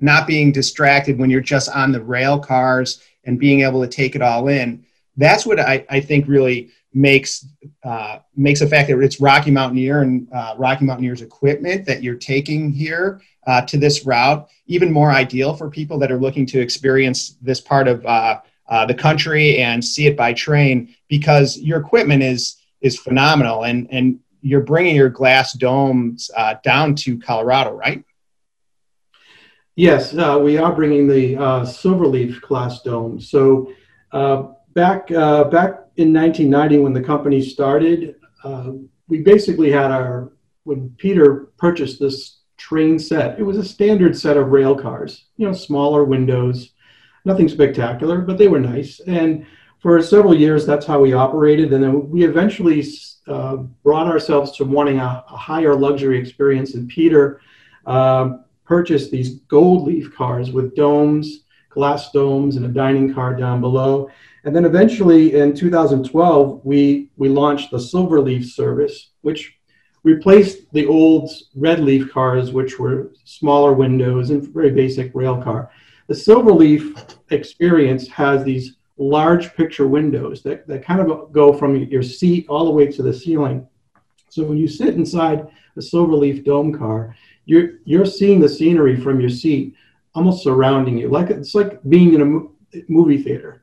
not 0.00 0.26
being 0.26 0.52
distracted 0.52 1.18
when 1.18 1.30
you're 1.30 1.40
just 1.40 1.68
on 1.70 1.92
the 1.92 2.02
rail 2.02 2.38
cars 2.38 3.02
and 3.24 3.38
being 3.38 3.60
able 3.60 3.82
to 3.82 3.88
take 3.88 4.14
it 4.14 4.22
all 4.22 4.48
in, 4.48 4.84
that's 5.16 5.44
what 5.44 5.58
I, 5.60 5.84
I 5.90 6.00
think 6.00 6.28
really 6.28 6.70
makes 6.94 7.46
uh, 7.84 8.18
makes 8.34 8.60
the 8.60 8.66
fact 8.66 8.88
that 8.88 8.98
it's 9.00 9.20
Rocky 9.20 9.50
Mountaineer 9.50 10.02
and 10.02 10.28
uh, 10.32 10.54
Rocky 10.56 10.84
Mountaineer's 10.84 11.22
equipment 11.22 11.84
that 11.86 12.02
you're 12.02 12.16
taking 12.16 12.72
here 12.72 13.20
uh, 13.46 13.62
to 13.62 13.76
this 13.76 14.06
route 14.06 14.48
even 14.66 14.92
more 14.92 15.10
ideal 15.10 15.54
for 15.54 15.70
people 15.70 15.98
that 15.98 16.10
are 16.10 16.18
looking 16.18 16.46
to 16.46 16.60
experience 16.60 17.36
this 17.42 17.60
part 17.60 17.88
of 17.88 18.04
uh, 18.06 18.40
uh, 18.68 18.86
the 18.86 18.94
country 18.94 19.58
and 19.58 19.84
see 19.84 20.06
it 20.06 20.16
by 20.16 20.32
train 20.32 20.94
because 21.08 21.58
your 21.58 21.80
equipment 21.80 22.22
is 22.22 22.56
is 22.80 22.98
phenomenal 22.98 23.64
and 23.64 23.88
and 23.90 24.18
you're 24.40 24.62
bringing 24.62 24.94
your 24.94 25.08
glass 25.08 25.52
domes 25.52 26.30
uh, 26.36 26.54
down 26.62 26.94
to 26.94 27.18
Colorado, 27.18 27.72
right? 27.72 28.04
Yes, 29.78 30.12
we 30.12 30.58
are 30.58 30.74
bringing 30.74 31.06
the 31.06 31.36
Silverleaf 31.64 32.40
class 32.40 32.82
dome. 32.82 33.20
So 33.20 33.72
back 34.10 35.06
back 35.06 35.70
in 35.94 36.12
1990, 36.12 36.78
when 36.78 36.92
the 36.92 37.00
company 37.00 37.40
started, 37.40 38.16
uh, 38.42 38.72
we 39.06 39.20
basically 39.20 39.70
had 39.70 39.92
our, 39.92 40.32
when 40.64 40.90
Peter 40.98 41.52
purchased 41.58 42.00
this 42.00 42.40
train 42.56 42.98
set, 42.98 43.38
it 43.38 43.44
was 43.44 43.56
a 43.56 43.64
standard 43.64 44.18
set 44.18 44.36
of 44.36 44.48
rail 44.48 44.76
cars, 44.76 45.26
you 45.36 45.46
know, 45.46 45.52
smaller 45.52 46.02
windows, 46.02 46.72
nothing 47.24 47.48
spectacular, 47.48 48.18
but 48.18 48.36
they 48.36 48.48
were 48.48 48.58
nice. 48.58 48.98
And 49.06 49.46
for 49.78 50.02
several 50.02 50.34
years, 50.34 50.66
that's 50.66 50.86
how 50.86 51.00
we 51.00 51.12
operated. 51.12 51.72
And 51.72 51.84
then 51.84 52.10
we 52.10 52.24
eventually 52.24 52.84
uh, 53.28 53.58
brought 53.84 54.08
ourselves 54.08 54.56
to 54.56 54.64
wanting 54.64 54.98
a, 54.98 55.24
a, 55.30 55.36
higher 55.36 55.76
luxury 55.76 56.18
experience. 56.18 56.74
And 56.74 56.88
Peter 56.88 57.40
uh, 57.86 58.38
purchased 58.68 59.10
these 59.10 59.40
gold 59.48 59.86
leaf 59.86 60.14
cars 60.14 60.52
with 60.52 60.76
domes, 60.76 61.44
glass 61.70 62.12
domes, 62.12 62.56
and 62.56 62.66
a 62.66 62.68
dining 62.68 63.12
car 63.14 63.34
down 63.34 63.62
below. 63.62 64.10
And 64.44 64.54
then 64.54 64.66
eventually 64.66 65.34
in 65.36 65.54
2012, 65.54 66.60
we, 66.64 67.08
we 67.16 67.30
launched 67.30 67.70
the 67.70 67.80
silver 67.80 68.20
leaf 68.20 68.44
service, 68.44 69.12
which 69.22 69.58
replaced 70.04 70.70
the 70.72 70.86
old 70.86 71.30
red 71.56 71.80
leaf 71.80 72.12
cars, 72.12 72.52
which 72.52 72.78
were 72.78 73.12
smaller 73.24 73.72
windows 73.72 74.28
and 74.30 74.46
very 74.48 74.70
basic 74.70 75.10
rail 75.14 75.42
car. 75.42 75.70
The 76.06 76.14
silver 76.14 76.52
leaf 76.52 76.94
experience 77.30 78.06
has 78.08 78.44
these 78.44 78.76
large 78.98 79.54
picture 79.54 79.88
windows 79.88 80.42
that, 80.42 80.66
that 80.66 80.84
kind 80.84 81.00
of 81.00 81.32
go 81.32 81.54
from 81.54 81.76
your 81.76 82.02
seat 82.02 82.46
all 82.48 82.66
the 82.66 82.70
way 82.70 82.86
to 82.86 83.02
the 83.02 83.14
ceiling. 83.14 83.66
So 84.28 84.44
when 84.44 84.58
you 84.58 84.68
sit 84.68 84.94
inside 84.94 85.48
a 85.76 85.82
silver 85.82 86.14
leaf 86.14 86.44
dome 86.44 86.76
car, 86.76 87.16
you're, 87.48 87.70
you're 87.84 88.06
seeing 88.06 88.40
the 88.40 88.48
scenery 88.48 88.96
from 88.96 89.20
your 89.20 89.30
seat 89.30 89.74
almost 90.14 90.42
surrounding 90.42 90.98
you. 90.98 91.08
Like 91.08 91.30
it's 91.30 91.54
like 91.54 91.82
being 91.88 92.14
in 92.14 92.22
a 92.22 92.82
movie 92.88 93.22
theater 93.22 93.62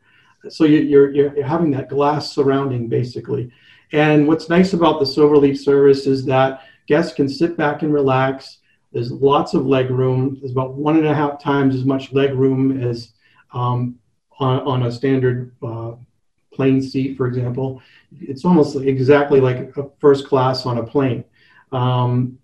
so 0.49 0.63
you're, 0.63 1.09
you're, 1.09 1.35
you're 1.35 1.45
having 1.45 1.71
that 1.71 1.89
glass 1.89 2.33
surrounding 2.33 2.87
basically. 2.87 3.51
And 3.91 4.27
what's 4.27 4.49
nice 4.49 4.73
about 4.73 4.99
the 4.99 5.05
Silverleaf 5.05 5.57
service 5.57 6.07
is 6.07 6.25
that 6.25 6.63
guests 6.87 7.13
can 7.13 7.29
sit 7.29 7.57
back 7.57 7.81
and 7.81 7.93
relax. 7.93 8.59
There's 8.91 9.11
lots 9.11 9.53
of 9.53 9.65
leg 9.65 9.89
room. 9.89 10.37
There's 10.39 10.51
about 10.51 10.73
one 10.73 10.97
and 10.97 11.07
a 11.07 11.13
half 11.13 11.41
times 11.41 11.75
as 11.75 11.85
much 11.85 12.13
leg 12.13 12.33
room 12.33 12.81
as 12.81 13.11
um, 13.53 13.99
on, 14.39 14.59
on, 14.61 14.83
a 14.83 14.91
standard 14.91 15.55
uh, 15.63 15.93
plane 16.51 16.81
seat, 16.81 17.15
for 17.15 17.27
example. 17.27 17.81
It's 18.19 18.43
almost 18.43 18.75
exactly 18.75 19.39
like 19.39 19.75
a 19.77 19.89
first 19.99 20.27
class 20.27 20.65
on 20.65 20.77
a 20.77 20.83
plane. 20.83 21.23
Um, 21.71 22.37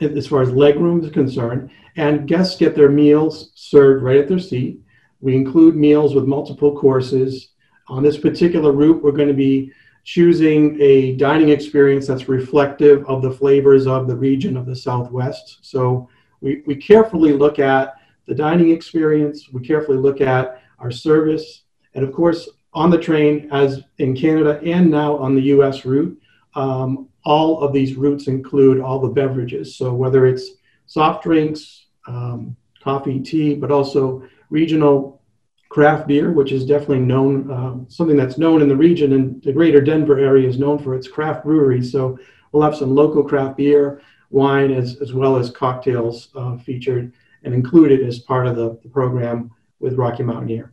as 0.00 0.26
far 0.26 0.42
as 0.42 0.50
leg 0.52 0.76
room 0.76 1.04
is 1.04 1.10
concerned, 1.10 1.70
and 1.96 2.26
guests 2.26 2.56
get 2.56 2.74
their 2.74 2.88
meals 2.88 3.52
served 3.54 4.02
right 4.02 4.18
at 4.18 4.28
their 4.28 4.38
seat. 4.38 4.80
We 5.20 5.34
include 5.34 5.76
meals 5.76 6.14
with 6.14 6.24
multiple 6.24 6.76
courses. 6.76 7.50
On 7.88 8.02
this 8.02 8.16
particular 8.16 8.72
route, 8.72 9.02
we're 9.02 9.12
going 9.12 9.28
to 9.28 9.34
be 9.34 9.72
choosing 10.04 10.80
a 10.80 11.14
dining 11.16 11.50
experience 11.50 12.06
that's 12.06 12.28
reflective 12.28 13.04
of 13.06 13.20
the 13.20 13.30
flavors 13.30 13.86
of 13.86 14.06
the 14.06 14.16
region 14.16 14.56
of 14.56 14.64
the 14.66 14.74
Southwest. 14.74 15.58
So 15.62 16.08
we, 16.40 16.62
we 16.66 16.74
carefully 16.74 17.32
look 17.32 17.58
at 17.58 17.94
the 18.26 18.34
dining 18.34 18.70
experience, 18.70 19.50
we 19.52 19.60
carefully 19.60 19.98
look 19.98 20.20
at 20.20 20.62
our 20.78 20.90
service, 20.90 21.64
and 21.94 22.04
of 22.04 22.12
course, 22.14 22.48
on 22.72 22.88
the 22.88 22.98
train, 22.98 23.48
as 23.50 23.82
in 23.98 24.16
Canada 24.16 24.60
and 24.64 24.90
now 24.90 25.16
on 25.16 25.34
the 25.34 25.42
US 25.42 25.84
route, 25.84 26.18
um, 26.54 27.08
all 27.24 27.60
of 27.60 27.72
these 27.72 27.96
routes 27.96 28.26
include 28.28 28.80
all 28.80 28.98
the 28.98 29.08
beverages. 29.08 29.76
So 29.76 29.94
whether 29.94 30.26
it's 30.26 30.50
soft 30.86 31.22
drinks, 31.22 31.86
um, 32.06 32.56
coffee, 32.82 33.20
tea, 33.20 33.54
but 33.54 33.70
also 33.70 34.22
regional 34.48 35.22
craft 35.68 36.08
beer, 36.08 36.32
which 36.32 36.50
is 36.50 36.66
definitely 36.66 37.00
known, 37.00 37.50
um, 37.50 37.86
something 37.88 38.16
that's 38.16 38.38
known 38.38 38.62
in 38.62 38.68
the 38.68 38.76
region 38.76 39.12
and 39.12 39.42
the 39.42 39.52
greater 39.52 39.80
Denver 39.80 40.18
area 40.18 40.48
is 40.48 40.58
known 40.58 40.78
for 40.78 40.94
its 40.94 41.06
craft 41.06 41.44
breweries. 41.44 41.92
So 41.92 42.18
we'll 42.50 42.62
have 42.62 42.76
some 42.76 42.94
local 42.94 43.22
craft 43.22 43.58
beer, 43.58 44.02
wine, 44.30 44.72
as, 44.72 45.00
as 45.00 45.12
well 45.12 45.36
as 45.36 45.50
cocktails 45.50 46.30
uh, 46.34 46.56
featured 46.58 47.12
and 47.44 47.54
included 47.54 48.04
as 48.06 48.18
part 48.18 48.46
of 48.46 48.56
the, 48.56 48.78
the 48.82 48.88
program 48.88 49.50
with 49.78 49.94
Rocky 49.94 50.22
Mountaineer. 50.22 50.72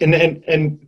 And, 0.00 0.14
and, 0.14 0.44
and 0.44 0.86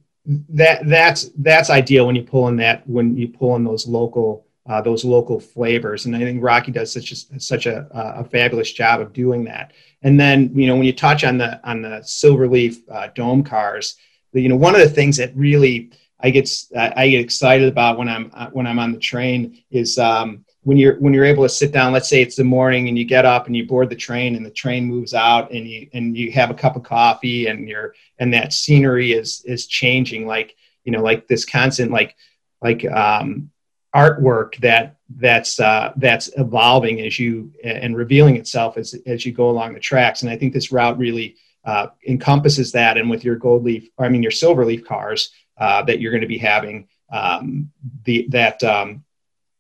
that 0.51 0.87
that's 0.87 1.31
that's 1.39 1.71
ideal 1.71 2.07
when 2.07 2.15
you 2.15 2.23
pull 2.23 2.49
in 2.49 2.57
that 2.57 2.87
when 2.87 3.17
you 3.17 3.29
pull 3.29 3.57
in 3.57 3.65
those 3.65 3.87
local 3.87 4.47
uh, 4.69 4.83
those 4.83 5.05
local 5.05 5.41
flavors. 5.41 6.07
And 6.07 6.15
I 6.15 6.21
think 6.21 6.43
Rocky 6.43 6.71
does 6.71 6.93
such 6.93 7.13
a, 7.13 7.41
such 7.41 7.67
a, 7.67 7.87
a, 7.91 8.25
fabulous 8.25 8.71
job 8.71 9.01
of 9.01 9.15
doing 9.15 9.45
that. 9.45 9.73
And 10.03 10.21
then, 10.21 10.53
you 10.55 10.67
know, 10.67 10.77
when 10.77 10.85
you 10.85 10.93
touch 10.93 11.25
on 11.25 11.39
the 11.39 11.61
on 11.69 11.81
the 11.83 12.01
Silverleaf 12.03 12.77
uh, 12.91 13.09
dome 13.15 13.43
cars, 13.43 13.97
the, 14.33 14.43
you 14.43 14.49
know, 14.49 14.57
one 14.57 14.75
of 14.75 14.81
the 14.81 14.89
things 14.89 15.17
that 15.17 15.35
really 15.35 15.91
I 16.21 16.31
get 16.31 16.51
I 16.77 17.09
get 17.09 17.21
excited 17.21 17.69
about 17.69 17.97
when 17.97 18.09
I'm 18.09 18.31
uh, 18.35 18.49
when 18.51 18.67
I'm 18.67 18.79
on 18.79 18.93
the 18.93 18.99
train 18.99 19.63
is 19.71 19.99
um, 19.99 20.45
when 20.63 20.77
you're 20.77 20.97
when 20.97 21.15
you're 21.15 21.25
able 21.25 21.45
to 21.45 21.49
sit 21.49 21.73
down. 21.73 21.93
Let's 21.93 22.09
say 22.09 22.21
it's 22.21 22.37
the 22.37 22.45
morning 22.45 22.89
and 22.89 22.99
you 22.99 23.05
get 23.05 23.25
up 23.25 23.47
and 23.47 23.57
you 23.57 23.67
board 23.67 23.89
the 23.89 23.97
train 23.97 24.37
and 24.37 24.45
the 24.45 24.51
train 24.51 24.85
moves 24.85 25.15
out 25.15 25.51
and 25.51 25.67
you 25.67 25.89
and 25.95 26.17
you 26.17 26.31
have 26.33 26.51
a 26.51 26.55
cup 26.55 26.77
of 26.77 26.83
coffee 26.83 27.47
and 27.47 27.69
you're 27.69 27.95
and 28.19 28.35
that 28.35 28.53
scenery 28.53 29.13
is 29.13 29.43
is 29.47 29.67
changing 29.67 30.27
like 30.27 30.57
you 30.85 30.93
know 30.93 31.03
like 31.03 31.27
this 31.27 31.45
constant 31.45 31.91
like 31.91 32.17
like 32.61 32.85
um, 32.85 33.51
artwork 33.99 34.57
that 34.61 34.97
that's 35.17 35.59
uh, 35.59 35.93
that's 35.97 36.31
evolving 36.37 37.01
as 37.01 37.19
you 37.19 37.53
and 37.65 37.97
revealing 37.97 38.37
itself 38.37 38.77
as 38.77 38.95
as 39.07 39.25
you 39.25 39.33
go 39.33 39.51
along 39.51 39.75
the 39.75 39.81
tracks. 39.81 40.23
And 40.23 40.31
I 40.31 40.37
think 40.37 40.53
this 40.53 40.71
route 40.73 40.99
really 40.99 41.37
uh, 41.65 41.89
encompasses 42.07 42.73
that. 42.73 42.97
And 42.99 43.11
with 43.11 43.25
your 43.25 43.37
gold 43.37 43.65
leaf, 43.65 43.89
I 43.99 44.09
mean 44.09 44.23
your 44.23 44.31
silver 44.43 44.65
leaf 44.65 44.85
cars 44.85 45.31
uh, 45.59 45.83
that 45.83 46.01
you're 46.01 46.13
going 46.13 46.29
to 46.29 46.35
be 46.37 46.39
having, 46.39 46.89
um, 47.13 47.71
the 48.05 48.27
that 48.31 48.63
um, 48.65 49.05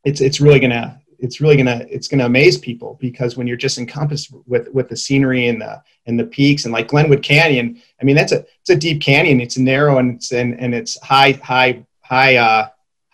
it's 0.05 0.21
it's 0.21 0.41
really 0.41 0.61
going 0.61 0.71
to 0.71 1.01
it's 1.19 1.41
really 1.41 1.57
gonna 1.57 1.85
it's 1.91 2.09
gonna 2.09 2.27
amaze 2.27 2.57
people 2.59 2.97
because 3.01 3.37
when 3.37 3.47
you're 3.47 3.57
just 3.57 3.79
encompassed 3.79 4.33
with 4.47 4.69
with 4.73 4.89
the 4.89 4.97
scenery 4.97 5.49
and 5.49 5.61
the 5.61 5.83
and 6.07 6.19
the 6.19 6.25
peaks 6.25 6.65
and 6.65 6.73
like 6.73 6.89
Glenwood 6.89 7.23
Canyon, 7.23 7.83
I 8.01 8.05
mean 8.05 8.17
that's 8.17 8.33
a 8.33 8.45
it's 8.61 8.71
a 8.71 8.77
deep 8.77 9.03
canyon. 9.03 9.41
It's 9.41 9.59
narrow 9.59 9.99
and 9.99 10.17
it's 10.17 10.33
and, 10.33 10.59
and 10.61 10.75
it's 10.75 11.01
high 11.03 11.33
high 11.33 11.85
high 12.03 12.37
uh, 12.37 12.69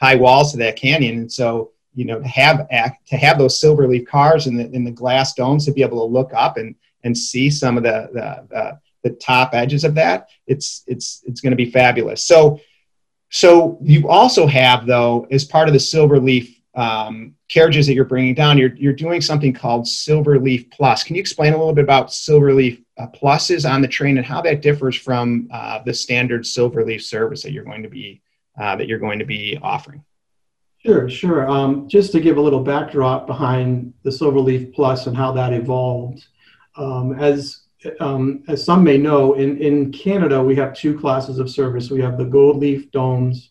high 0.04 0.14
walls 0.14 0.52
to 0.52 0.58
that 0.58 0.76
canyon. 0.76 1.18
And 1.18 1.32
so, 1.32 1.72
you 1.94 2.04
know, 2.04 2.20
to 2.20 2.28
have 2.28 2.66
act, 2.70 3.08
to 3.08 3.16
have 3.16 3.38
those 3.38 3.60
silver 3.60 3.88
leaf 3.88 4.06
cars 4.06 4.46
in 4.46 4.56
the 4.56 4.70
in 4.70 4.84
the 4.84 4.90
glass 4.90 5.32
domes 5.34 5.64
to 5.64 5.72
be 5.72 5.82
able 5.82 6.06
to 6.06 6.12
look 6.12 6.32
up 6.34 6.56
and 6.56 6.74
and 7.04 7.16
see 7.16 7.50
some 7.50 7.76
of 7.76 7.82
the 7.82 8.08
the, 8.12 8.80
the, 9.02 9.10
top 9.16 9.54
edges 9.54 9.84
of 9.84 9.94
that, 9.94 10.28
it's 10.46 10.82
it's 10.86 11.22
it's 11.26 11.40
going 11.40 11.52
to 11.52 11.56
be 11.56 11.70
fabulous. 11.70 12.26
So 12.26 12.60
so 13.30 13.78
you 13.82 14.08
also 14.08 14.46
have 14.46 14.86
though, 14.86 15.26
as 15.30 15.44
part 15.44 15.68
of 15.68 15.74
the 15.74 15.80
silver 15.80 16.18
leaf 16.18 16.60
um, 16.74 17.34
carriages 17.48 17.86
that 17.86 17.94
you're 17.94 18.04
bringing 18.04 18.34
down, 18.34 18.58
you're 18.58 18.74
you're 18.74 18.92
doing 18.92 19.20
something 19.20 19.52
called 19.52 19.84
Silverleaf 19.84 20.70
Plus. 20.70 21.04
Can 21.04 21.16
you 21.16 21.20
explain 21.20 21.52
a 21.52 21.56
little 21.56 21.72
bit 21.72 21.84
about 21.84 22.08
Silverleaf 22.08 22.82
uh, 22.98 23.06
Pluses 23.08 23.68
on 23.68 23.80
the 23.80 23.88
train 23.88 24.18
and 24.18 24.26
how 24.26 24.40
that 24.42 24.60
differs 24.60 24.96
from 24.96 25.48
uh, 25.52 25.82
the 25.84 25.94
standard 25.94 26.42
Silverleaf 26.42 27.02
service 27.02 27.42
that 27.42 27.52
you're 27.52 27.64
going 27.64 27.82
to 27.82 27.88
be 27.88 28.20
uh, 28.58 28.76
that 28.76 28.88
you're 28.88 28.98
going 28.98 29.18
to 29.18 29.24
be 29.24 29.58
offering? 29.62 30.04
Sure, 30.84 31.08
sure. 31.08 31.48
Um, 31.48 31.88
just 31.88 32.12
to 32.12 32.20
give 32.20 32.36
a 32.36 32.40
little 32.40 32.62
backdrop 32.62 33.26
behind 33.26 33.94
the 34.02 34.10
Silverleaf 34.10 34.74
Plus 34.74 35.06
and 35.06 35.16
how 35.16 35.32
that 35.32 35.52
evolved. 35.52 36.26
Um, 36.76 37.18
as 37.18 37.60
um, 38.00 38.42
as 38.48 38.64
some 38.64 38.82
may 38.82 38.98
know, 38.98 39.34
in, 39.34 39.58
in 39.58 39.92
Canada, 39.92 40.42
we 40.42 40.56
have 40.56 40.74
two 40.74 40.98
classes 40.98 41.38
of 41.38 41.50
service. 41.50 41.90
We 41.90 42.00
have 42.00 42.16
the 42.16 42.24
gold 42.24 42.58
leaf 42.58 42.90
domes, 42.90 43.50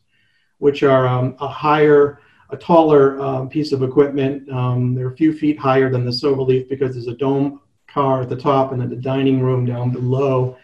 which 0.57 0.83
are 0.83 1.07
um, 1.07 1.35
a 1.39 1.47
higher, 1.47 2.19
a 2.49 2.57
taller 2.57 3.19
um, 3.21 3.49
piece 3.49 3.71
of 3.71 3.83
equipment. 3.83 4.49
Um, 4.49 4.95
they're 4.95 5.11
a 5.11 5.15
few 5.15 5.33
feet 5.33 5.59
higher 5.59 5.89
than 5.89 6.05
the 6.05 6.11
Silverleaf 6.11 6.67
because 6.67 6.93
there's 6.93 7.07
a 7.07 7.15
dome 7.15 7.61
car 7.87 8.21
at 8.21 8.29
the 8.29 8.35
top 8.35 8.71
and 8.71 8.81
then 8.81 8.89
the 8.89 8.95
dining 8.95 9.39
room 9.39 9.65
down 9.65 9.91
below. 9.91 10.57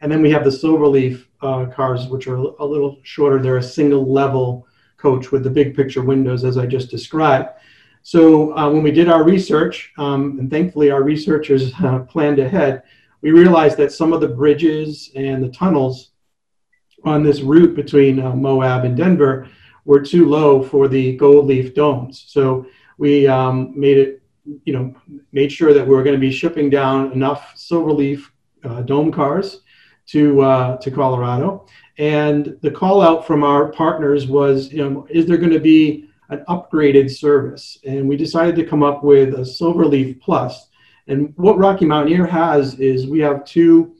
And 0.00 0.12
then 0.12 0.22
we 0.22 0.30
have 0.30 0.44
the 0.44 0.50
Silverleaf 0.50 1.24
uh, 1.40 1.66
cars, 1.66 2.08
which 2.08 2.26
are 2.26 2.36
a 2.36 2.64
little 2.64 2.98
shorter. 3.02 3.40
They're 3.40 3.56
a 3.56 3.62
single 3.62 4.10
level 4.10 4.66
coach 4.96 5.32
with 5.32 5.42
the 5.44 5.50
big 5.50 5.74
picture 5.74 6.02
windows 6.02 6.44
as 6.44 6.58
I 6.58 6.66
just 6.66 6.90
described. 6.90 7.48
So 8.02 8.56
uh, 8.56 8.70
when 8.70 8.82
we 8.82 8.92
did 8.92 9.08
our 9.08 9.24
research, 9.24 9.92
um, 9.98 10.38
and 10.38 10.50
thankfully 10.50 10.90
our 10.90 11.02
researchers 11.02 11.72
uh, 11.82 12.00
planned 12.00 12.38
ahead, 12.38 12.82
we 13.20 13.30
realized 13.30 13.76
that 13.78 13.92
some 13.92 14.12
of 14.12 14.20
the 14.20 14.28
bridges 14.28 15.10
and 15.16 15.42
the 15.42 15.48
tunnels 15.48 16.10
on 17.04 17.22
this 17.22 17.40
route 17.40 17.74
between 17.74 18.20
uh, 18.20 18.34
Moab 18.34 18.84
and 18.84 18.96
Denver 18.96 19.48
were 19.84 20.00
too 20.00 20.28
low 20.28 20.62
for 20.62 20.88
the 20.88 21.16
gold 21.16 21.46
leaf 21.46 21.74
domes. 21.74 22.24
So 22.28 22.66
we 22.98 23.26
um, 23.26 23.72
made 23.78 23.98
it, 23.98 24.22
you 24.64 24.72
know, 24.72 24.94
made 25.32 25.50
sure 25.50 25.72
that 25.72 25.86
we 25.86 25.94
were 25.94 26.02
going 26.02 26.14
to 26.16 26.20
be 26.20 26.32
shipping 26.32 26.70
down 26.70 27.12
enough 27.12 27.54
silverleaf 27.56 28.26
uh, 28.64 28.82
dome 28.82 29.12
cars 29.12 29.60
to 30.06 30.40
uh, 30.42 30.76
to 30.78 30.90
Colorado. 30.90 31.66
And 31.98 32.56
the 32.60 32.70
call 32.70 33.00
out 33.00 33.26
from 33.26 33.42
our 33.42 33.70
partners 33.72 34.26
was, 34.26 34.72
you 34.72 34.78
know, 34.78 35.06
is 35.08 35.26
there 35.26 35.38
going 35.38 35.52
to 35.52 35.60
be 35.60 36.08
an 36.28 36.44
upgraded 36.48 37.10
service? 37.10 37.78
And 37.86 38.08
we 38.08 38.16
decided 38.16 38.56
to 38.56 38.66
come 38.66 38.82
up 38.82 39.02
with 39.02 39.34
a 39.34 39.38
Silverleaf 39.38 40.20
Plus. 40.20 40.68
And 41.08 41.32
what 41.36 41.58
Rocky 41.58 41.86
Mountaineer 41.86 42.26
has 42.26 42.78
is 42.80 43.06
we 43.06 43.20
have 43.20 43.44
two 43.44 43.94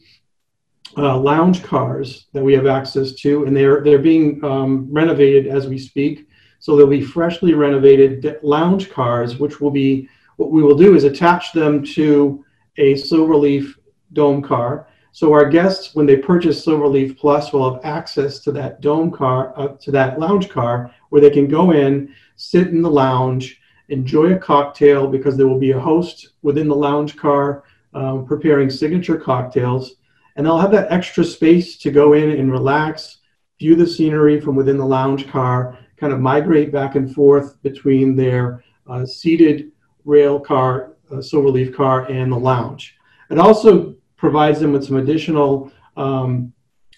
uh, 0.96 1.16
lounge 1.16 1.62
cars 1.62 2.26
that 2.32 2.42
we 2.42 2.54
have 2.54 2.66
access 2.66 3.12
to, 3.12 3.44
and 3.44 3.56
they're 3.56 3.82
they're 3.82 3.98
being 3.98 4.42
um, 4.44 4.88
renovated 4.90 5.46
as 5.46 5.66
we 5.66 5.78
speak. 5.78 6.28
So 6.58 6.76
they'll 6.76 6.86
be 6.86 7.02
freshly 7.02 7.54
renovated 7.54 8.38
lounge 8.42 8.90
cars, 8.90 9.38
which 9.38 9.60
will 9.60 9.70
be 9.70 10.08
what 10.36 10.50
we 10.50 10.62
will 10.62 10.76
do 10.76 10.94
is 10.94 11.04
attach 11.04 11.52
them 11.52 11.84
to 11.84 12.44
a 12.78 12.94
Silverleaf 12.94 13.74
dome 14.12 14.42
car. 14.42 14.88
So 15.16 15.32
our 15.32 15.48
guests, 15.48 15.94
when 15.94 16.04
they 16.04 16.18
purchase 16.18 16.62
Silverleaf 16.62 17.16
Plus, 17.16 17.50
will 17.50 17.72
have 17.72 17.82
access 17.86 18.38
to 18.40 18.52
that 18.52 18.82
dome 18.82 19.10
car, 19.10 19.54
uh, 19.56 19.68
to 19.68 19.90
that 19.92 20.20
lounge 20.20 20.50
car, 20.50 20.94
where 21.08 21.22
they 21.22 21.30
can 21.30 21.48
go 21.48 21.70
in, 21.70 22.14
sit 22.34 22.66
in 22.66 22.82
the 22.82 22.90
lounge, 22.90 23.58
enjoy 23.88 24.34
a 24.34 24.38
cocktail 24.38 25.06
because 25.06 25.38
there 25.38 25.48
will 25.48 25.58
be 25.58 25.70
a 25.70 25.80
host 25.80 26.34
within 26.42 26.68
the 26.68 26.76
lounge 26.76 27.16
car 27.16 27.64
um, 27.94 28.26
preparing 28.26 28.68
signature 28.68 29.16
cocktails 29.16 29.94
and 30.36 30.44
they'll 30.44 30.58
have 30.58 30.70
that 30.72 30.92
extra 30.92 31.24
space 31.24 31.78
to 31.78 31.90
go 31.90 32.12
in 32.12 32.32
and 32.32 32.52
relax, 32.52 33.20
view 33.58 33.74
the 33.74 33.86
scenery 33.86 34.38
from 34.38 34.54
within 34.54 34.76
the 34.76 34.84
lounge 34.84 35.26
car, 35.28 35.78
kind 35.96 36.12
of 36.12 36.20
migrate 36.20 36.70
back 36.70 36.94
and 36.94 37.14
forth 37.14 37.56
between 37.62 38.16
their 38.16 38.62
uh, 38.86 39.06
seated 39.06 39.72
rail 40.04 40.38
car, 40.38 40.92
uh, 41.10 41.14
Silverleaf 41.14 41.74
car, 41.74 42.04
and 42.10 42.30
the 42.30 42.36
lounge. 42.36 42.96
It 43.30 43.38
also 43.38 43.95
provides 44.16 44.60
them 44.60 44.72
with 44.72 44.84
some 44.84 44.96
additional 44.96 45.70
um, 45.96 46.52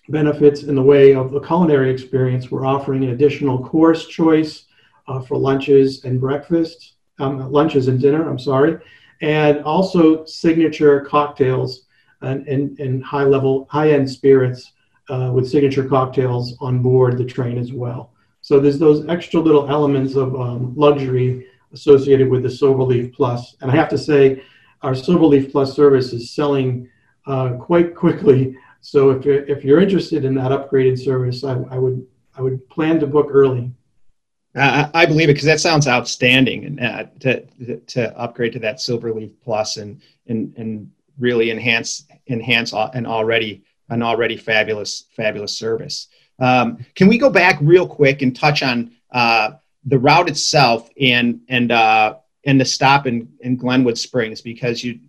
benefits 0.09 0.63
in 0.63 0.75
the 0.75 0.83
way 0.83 1.15
of 1.15 1.31
the 1.31 1.41
culinary 1.41 1.91
experience. 1.91 2.51
We're 2.51 2.67
offering 2.67 3.05
an 3.05 3.11
additional 3.11 3.63
course 3.65 4.07
choice 4.07 4.65
uh, 5.07 5.21
for 5.21 5.37
lunches 5.37 6.05
and 6.05 6.21
breakfast, 6.21 6.95
um, 7.19 7.51
lunches 7.51 7.89
and 7.89 8.01
dinner, 8.01 8.29
I'm 8.29 8.39
sorry, 8.39 8.79
and 9.21 9.63
also 9.65 10.25
signature 10.25 11.01
cocktails 11.01 11.87
and, 12.23 12.47
and, 12.47 12.79
and 12.79 13.05
high 13.05 13.25
level, 13.25 13.67
high 13.71 13.91
end 13.91 14.09
spirits 14.11 14.73
uh, 15.09 15.31
with 15.35 15.49
signature 15.49 15.85
cocktails 15.85 16.55
on 16.61 16.83
board 16.83 17.17
the 17.19 17.25
train 17.25 17.59
as 17.59 17.73
well. 17.73 18.13
So 18.41 18.61
there's 18.61 18.79
those 18.79 19.07
extra 19.09 19.41
little 19.41 19.69
elements 19.69 20.15
of 20.15 20.35
um, 20.35 20.75
luxury 20.77 21.47
associated 21.73 22.29
with 22.31 22.43
the 22.43 22.49
Silverleaf 22.49 23.15
Plus. 23.15 23.57
And 23.61 23.71
I 23.71 23.77
have 23.77 23.89
to 23.91 23.99
say, 23.99 24.43
our 24.83 24.93
Silverleaf 24.93 25.51
Plus 25.51 25.75
service 25.75 26.13
is 26.13 26.31
selling 26.31 26.89
uh, 27.29 27.51
quite 27.59 27.95
quickly. 27.95 28.57
So 28.81 29.11
if 29.11 29.25
you're, 29.25 29.45
if 29.45 29.65
you're 29.65 29.81
interested 29.81 30.25
in 30.25 30.35
that 30.35 30.51
upgraded 30.51 30.99
service, 30.99 31.45
I, 31.45 31.55
I 31.71 31.79
would 31.79 32.05
I 32.37 32.43
would 32.43 32.69
plan 32.71 32.99
to 33.01 33.07
book 33.07 33.29
early. 33.31 33.73
I, 34.55 34.89
I 34.95 35.07
believe 35.07 35.29
it 35.29 35.35
because 35.35 35.47
that 35.47 35.61
sounds 35.61 35.87
outstanding, 35.87 36.65
and 36.65 36.81
uh, 36.81 37.05
to 37.21 37.77
to 37.77 38.19
upgrade 38.19 38.55
to 38.55 38.59
that 38.61 38.77
Silverleaf 38.77 39.33
Plus 39.45 39.77
and 39.77 40.01
and 40.27 40.55
and 40.57 40.91
really 41.19 41.51
enhance 41.51 42.05
enhance 42.29 42.73
an 42.73 43.07
already 43.07 43.63
an 43.91 44.03
already 44.03 44.37
fabulous 44.37 45.05
fabulous 45.15 45.57
service. 45.57 46.09
Um, 46.39 46.85
can 46.95 47.09
we 47.09 47.19
go 47.19 47.31
back 47.31 47.59
real 47.61 47.87
quick 47.87 48.23
and 48.23 48.35
touch 48.35 48.63
on 48.63 48.93
uh, 49.13 49.53
the 49.85 49.99
route 49.99 50.29
itself 50.29 50.89
and 51.01 51.41
and 51.49 51.73
uh, 51.73 52.15
and 52.45 52.61
the 52.61 52.65
stop 52.65 53.07
in, 53.07 53.29
in 53.41 53.57
Glenwood 53.57 53.99
Springs 53.99 54.41
because 54.41 54.83
you 54.83 55.01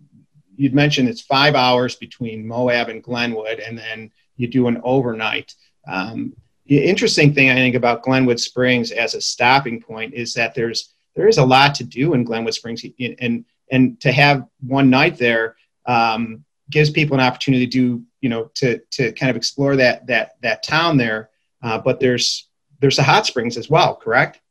you'd 0.60 0.74
mentioned 0.74 1.08
it's 1.08 1.22
five 1.22 1.54
hours 1.54 1.94
between 1.94 2.46
Moab 2.46 2.90
and 2.90 3.02
Glenwood 3.02 3.60
and 3.60 3.78
then 3.78 4.10
you 4.36 4.46
do 4.46 4.68
an 4.68 4.78
overnight. 4.84 5.54
Um, 5.88 6.36
the 6.66 6.84
interesting 6.84 7.32
thing 7.32 7.48
I 7.48 7.54
think 7.54 7.74
about 7.74 8.02
Glenwood 8.02 8.38
Springs 8.38 8.90
as 8.90 9.14
a 9.14 9.22
stopping 9.22 9.80
point 9.80 10.12
is 10.12 10.34
that 10.34 10.54
there's 10.54 10.92
there 11.16 11.28
is 11.28 11.38
a 11.38 11.44
lot 11.44 11.74
to 11.76 11.84
do 11.84 12.12
in 12.12 12.24
Glenwood 12.24 12.52
Springs 12.52 12.84
and 12.98 13.46
and 13.72 14.00
to 14.02 14.12
have 14.12 14.46
one 14.60 14.90
night 14.90 15.16
there 15.16 15.56
um, 15.86 16.44
gives 16.68 16.90
people 16.90 17.14
an 17.14 17.24
opportunity 17.24 17.66
to 17.66 17.70
do 17.70 18.02
you 18.20 18.28
know 18.28 18.50
to 18.56 18.78
to 18.90 19.12
kind 19.12 19.30
of 19.30 19.36
explore 19.36 19.76
that 19.76 20.06
that 20.08 20.36
that 20.42 20.62
town 20.62 20.98
there. 20.98 21.30
Uh, 21.62 21.78
but 21.78 22.00
there's 22.00 22.48
there's 22.80 22.96
the 22.96 23.02
hot 23.02 23.24
springs 23.24 23.56
as 23.56 23.70
well 23.70 23.96
correct? 23.96 24.42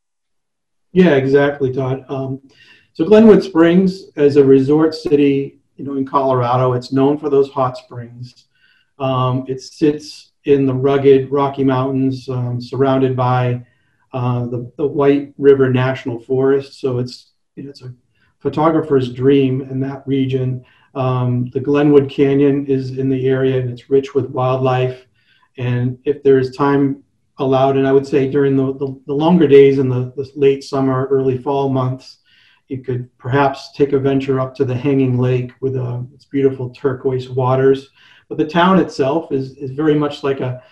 Yeah 0.91 1.13
exactly 1.17 1.71
todd. 1.71 2.03
Um, 2.09 2.41
so 2.93 3.05
glenwood 3.05 3.43
springs 3.43 4.09
as 4.15 4.35
a 4.35 4.43
resort 4.43 4.95
city 4.95 5.58
you 5.79 5.85
know 5.85 5.95
in 5.95 6.05
colorado 6.05 6.73
it's 6.73 6.91
known 6.91 7.17
for 7.17 7.29
those 7.29 7.49
hot 7.49 7.77
springs. 7.77 8.45
Um, 8.99 9.45
it 9.47 9.61
sits 9.61 10.33
in 10.43 10.65
the 10.65 10.73
rugged 10.73 11.31
rocky 11.31 11.63
mountains 11.63 12.27
um, 12.27 12.59
surrounded 12.61 13.15
by 13.15 13.65
uh, 14.11 14.45
the, 14.47 14.71
the 14.77 14.85
white 14.85 15.33
river 15.37 15.71
national 15.71 16.19
forest. 16.19 16.81
So 16.81 16.97
it's 16.97 17.31
you 17.55 17.63
know, 17.63 17.69
it's 17.69 17.81
a 17.81 17.93
photographer's 18.39 19.13
dream 19.13 19.61
in 19.61 19.79
that 19.81 20.05
region. 20.05 20.65
Um, 20.95 21.49
the 21.51 21.59
Glenwood 21.59 22.09
Canyon 22.09 22.65
is 22.65 22.97
in 22.97 23.09
the 23.09 23.27
area 23.27 23.59
and 23.59 23.69
it's 23.69 23.89
rich 23.89 24.13
with 24.13 24.29
wildlife. 24.29 25.05
And 25.57 25.97
if 26.03 26.23
there's 26.23 26.55
time 26.55 27.03
allowed, 27.37 27.77
and 27.77 27.87
I 27.87 27.91
would 27.91 28.07
say 28.07 28.29
during 28.29 28.55
the, 28.55 28.73
the, 28.73 28.99
the 29.07 29.13
longer 29.13 29.47
days 29.47 29.79
in 29.79 29.87
the, 29.87 30.11
the, 30.15 30.29
late 30.35 30.63
summer, 30.63 31.05
early 31.07 31.37
fall 31.37 31.69
months, 31.69 32.19
you 32.69 32.81
could 32.81 33.09
perhaps 33.17 33.71
take 33.73 33.93
a 33.93 33.99
venture 33.99 34.39
up 34.39 34.55
to 34.55 34.63
the 34.63 34.75
Hanging 34.75 35.17
Lake 35.17 35.51
with 35.59 35.75
uh, 35.75 36.01
its 36.13 36.25
beautiful 36.25 36.69
turquoise 36.69 37.27
waters. 37.29 37.89
But 38.29 38.37
the 38.37 38.45
town 38.45 38.79
itself 38.79 39.31
is, 39.31 39.57
is 39.57 39.71
very 39.71 39.95
much 39.95 40.23
like 40.23 40.39
a 40.39 40.63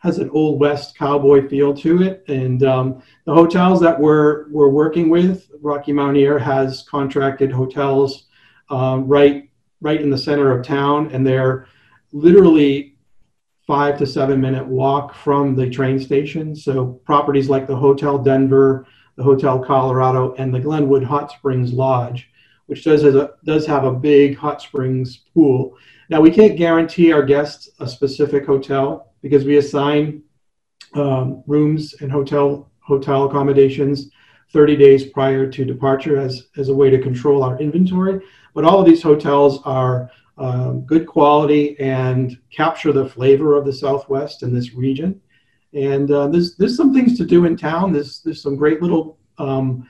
has 0.00 0.18
an 0.18 0.30
old 0.30 0.60
west 0.60 0.96
cowboy 0.96 1.48
feel 1.48 1.74
to 1.74 2.02
it. 2.02 2.22
And 2.28 2.62
um, 2.62 3.02
the 3.24 3.34
hotels 3.34 3.80
that 3.80 3.98
we're 3.98 4.48
we're 4.50 4.68
working 4.68 5.08
with, 5.08 5.50
Rocky 5.60 5.92
Mountaineer 5.92 6.38
has 6.38 6.84
contracted 6.88 7.50
hotels 7.50 8.26
um, 8.68 9.08
right 9.08 9.50
right 9.80 10.00
in 10.00 10.10
the 10.10 10.18
center 10.18 10.56
of 10.56 10.64
town, 10.64 11.10
and 11.12 11.26
they're 11.26 11.66
literally 12.12 12.96
five 13.66 13.98
to 13.98 14.06
seven 14.06 14.40
minute 14.40 14.66
walk 14.66 15.14
from 15.14 15.56
the 15.56 15.68
train 15.68 15.98
station. 15.98 16.54
So 16.54 17.00
properties 17.04 17.48
like 17.48 17.66
the 17.66 17.76
Hotel 17.76 18.18
Denver, 18.18 18.86
the 19.16 19.22
Hotel 19.22 19.58
Colorado, 19.58 20.34
and 20.34 20.54
the 20.54 20.60
Glenwood 20.60 21.02
Hot 21.02 21.30
Springs 21.30 21.72
Lodge, 21.72 22.30
which 22.66 22.84
does 22.84 23.02
has 23.02 23.14
a, 23.14 23.30
does 23.44 23.66
have 23.66 23.84
a 23.84 23.92
big 23.92 24.36
hot 24.36 24.60
springs 24.60 25.24
pool. 25.32 25.76
Now 26.10 26.20
we 26.20 26.30
can't 26.30 26.58
guarantee 26.58 27.12
our 27.12 27.22
guests 27.22 27.70
a 27.80 27.88
specific 27.88 28.46
hotel 28.46 29.12
because 29.22 29.44
we 29.44 29.56
assign 29.56 30.22
um, 30.94 31.42
rooms 31.46 31.94
and 32.00 32.10
hotel 32.10 32.70
hotel 32.80 33.24
accommodations 33.24 34.10
30 34.52 34.76
days 34.76 35.04
prior 35.04 35.50
to 35.50 35.64
departure 35.64 36.18
as, 36.18 36.48
as 36.56 36.68
a 36.68 36.74
way 36.74 36.88
to 36.88 37.00
control 37.00 37.42
our 37.42 37.58
inventory. 37.58 38.20
But 38.54 38.64
all 38.64 38.78
of 38.78 38.86
these 38.86 39.02
hotels 39.02 39.60
are 39.64 40.10
um, 40.38 40.82
good 40.82 41.06
quality 41.06 41.78
and 41.80 42.38
capture 42.50 42.92
the 42.92 43.08
flavor 43.08 43.56
of 43.56 43.64
the 43.64 43.72
Southwest 43.72 44.42
in 44.42 44.54
this 44.54 44.74
region. 44.74 45.20
And 45.76 46.10
uh, 46.10 46.28
there's, 46.28 46.56
there's 46.56 46.76
some 46.76 46.94
things 46.94 47.18
to 47.18 47.26
do 47.26 47.44
in 47.44 47.54
town. 47.54 47.92
There's, 47.92 48.20
there's 48.22 48.40
some 48.40 48.56
great 48.56 48.80
little 48.80 49.18
um, 49.36 49.88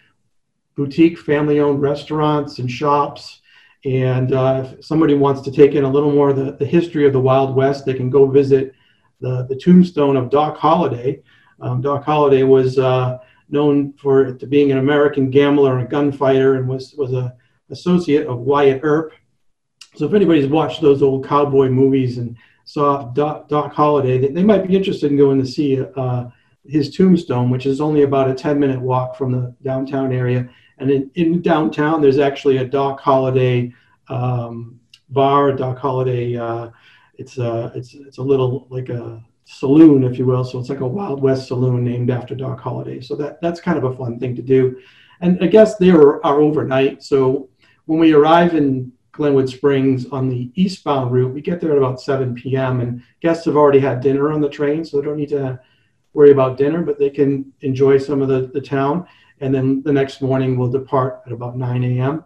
boutique 0.75 1.17
family 1.17 1.61
owned 1.61 1.81
restaurants 1.81 2.59
and 2.59 2.69
shops. 2.69 3.41
And 3.85 4.35
uh, 4.35 4.67
if 4.67 4.85
somebody 4.85 5.15
wants 5.15 5.43
to 5.43 5.53
take 5.53 5.77
in 5.77 5.85
a 5.85 5.91
little 5.91 6.11
more 6.11 6.31
of 6.31 6.37
the, 6.37 6.53
the 6.53 6.67
history 6.67 7.07
of 7.07 7.13
the 7.13 7.21
Wild 7.21 7.55
West, 7.55 7.87
they 7.87 7.95
can 7.95 8.11
go 8.11 8.27
visit 8.27 8.75
the, 9.21 9.47
the 9.47 9.55
tombstone 9.55 10.17
of 10.17 10.29
Doc 10.29 10.57
Holliday. 10.57 11.23
Um, 11.61 11.81
Doc 11.83 12.05
Holliday 12.05 12.43
was 12.43 12.81
uh, 12.81 13.19
known 13.49 13.93
for 13.93 14.33
to 14.33 14.47
being 14.47 14.73
an 14.73 14.79
American 14.79 15.31
gambler 15.31 15.79
and 15.79 15.89
gunfighter 15.89 16.57
and 16.57 16.69
was, 16.69 16.95
was 16.99 17.13
a 17.13 17.37
associate 17.71 18.27
of 18.27 18.41
Wyatt 18.41 18.81
Earp. 18.83 19.13
So 19.95 20.05
if 20.05 20.15
anybody's 20.15 20.49
watched 20.49 20.81
those 20.81 21.01
old 21.01 21.27
cowboy 21.27 21.69
movies 21.69 22.19
and 22.19 22.37
saw 22.67 23.05
Doc, 23.13 23.49
Doc 23.49 23.73
Holliday, 23.73 24.19
they, 24.19 24.29
they, 24.29 24.43
might 24.43 24.67
be 24.67 24.77
interested 24.77 25.11
in 25.11 25.17
going 25.17 25.41
to 25.41 25.47
see 25.47 25.81
uh, 25.97 26.27
his 26.67 26.95
tombstone, 26.95 27.49
which 27.49 27.65
is 27.65 27.81
only 27.81 28.03
about 28.03 28.29
a 28.29 28.35
10 28.35 28.59
minute 28.59 28.81
walk 28.81 29.17
from 29.17 29.31
the 29.31 29.55
downtown 29.63 30.13
area. 30.13 30.49
And 30.79 30.91
in, 30.91 31.11
in 31.15 31.41
downtown, 31.43 32.03
there's 32.03 32.19
actually 32.19 32.59
a 32.59 32.67
Doc 32.67 33.01
Holliday 33.01 33.73
um, 34.09 34.81
bar, 35.11 35.53
Doc 35.53 35.79
Holliday. 35.79 36.37
Uh, 36.37 36.71
it's 37.15 37.39
a, 37.39 37.71
it's, 37.75 37.95
it's 37.95 38.19
a 38.19 38.23
little 38.23 38.67
like 38.69 38.89
a 38.89 39.25
saloon, 39.45 40.03
if 40.03 40.19
you 40.19 40.27
will. 40.27 40.43
So 40.43 40.59
it's 40.59 40.69
like 40.69 40.81
a 40.81 40.87
Wild 40.87 41.23
West 41.23 41.47
saloon 41.47 41.85
named 41.85 42.11
after 42.11 42.35
Doc 42.35 42.61
Holliday. 42.61 43.01
So 43.01 43.15
that 43.15 43.41
that's 43.41 43.61
kind 43.61 43.79
of 43.79 43.85
a 43.85 43.97
fun 43.97 44.19
thing 44.19 44.35
to 44.35 44.43
do. 44.43 44.77
And 45.21 45.43
I 45.43 45.47
guess 45.47 45.77
they 45.77 45.91
are, 45.91 46.25
are 46.27 46.41
overnight. 46.41 47.05
So 47.05 47.49
when 47.87 48.01
we 48.01 48.13
arrive 48.13 48.55
in 48.55 48.93
Glenwood 49.17 49.49
Springs 49.49 50.07
on 50.07 50.29
the 50.29 50.51
eastbound 50.55 51.11
route, 51.11 51.33
we 51.33 51.41
get 51.41 51.61
there 51.61 51.73
at 51.73 51.79
about 51.79 52.01
7 52.01 52.35
p.m. 52.35 52.81
and 52.81 53.03
guests 53.21 53.47
have 53.47 53.57
already 53.57 53.81
had 53.81 54.01
dinner 54.01 54.31
on 54.33 54.41
the 54.41 54.49
train, 54.49 54.85
so 54.85 54.97
they 54.97 55.07
don't 55.07 55.17
need 55.17 55.31
to 55.31 55.59
worry 56.13 56.31
about 56.31 56.57
dinner, 56.57 56.83
but 56.83 56.99
they 56.99 57.11
can 57.11 57.53
enjoy 57.61 57.99
some 57.99 58.23
of 58.23 58.29
the, 58.29 58.51
the 58.53 58.61
town. 58.61 59.07
And 59.41 59.55
then 59.55 59.83
the 59.83 59.93
next 59.93 60.23
morning 60.23 60.57
we'll 60.57 60.71
depart 60.71 61.23
at 61.27 61.33
about 61.33 61.57
9 61.57 61.85
a.m. 61.85 62.25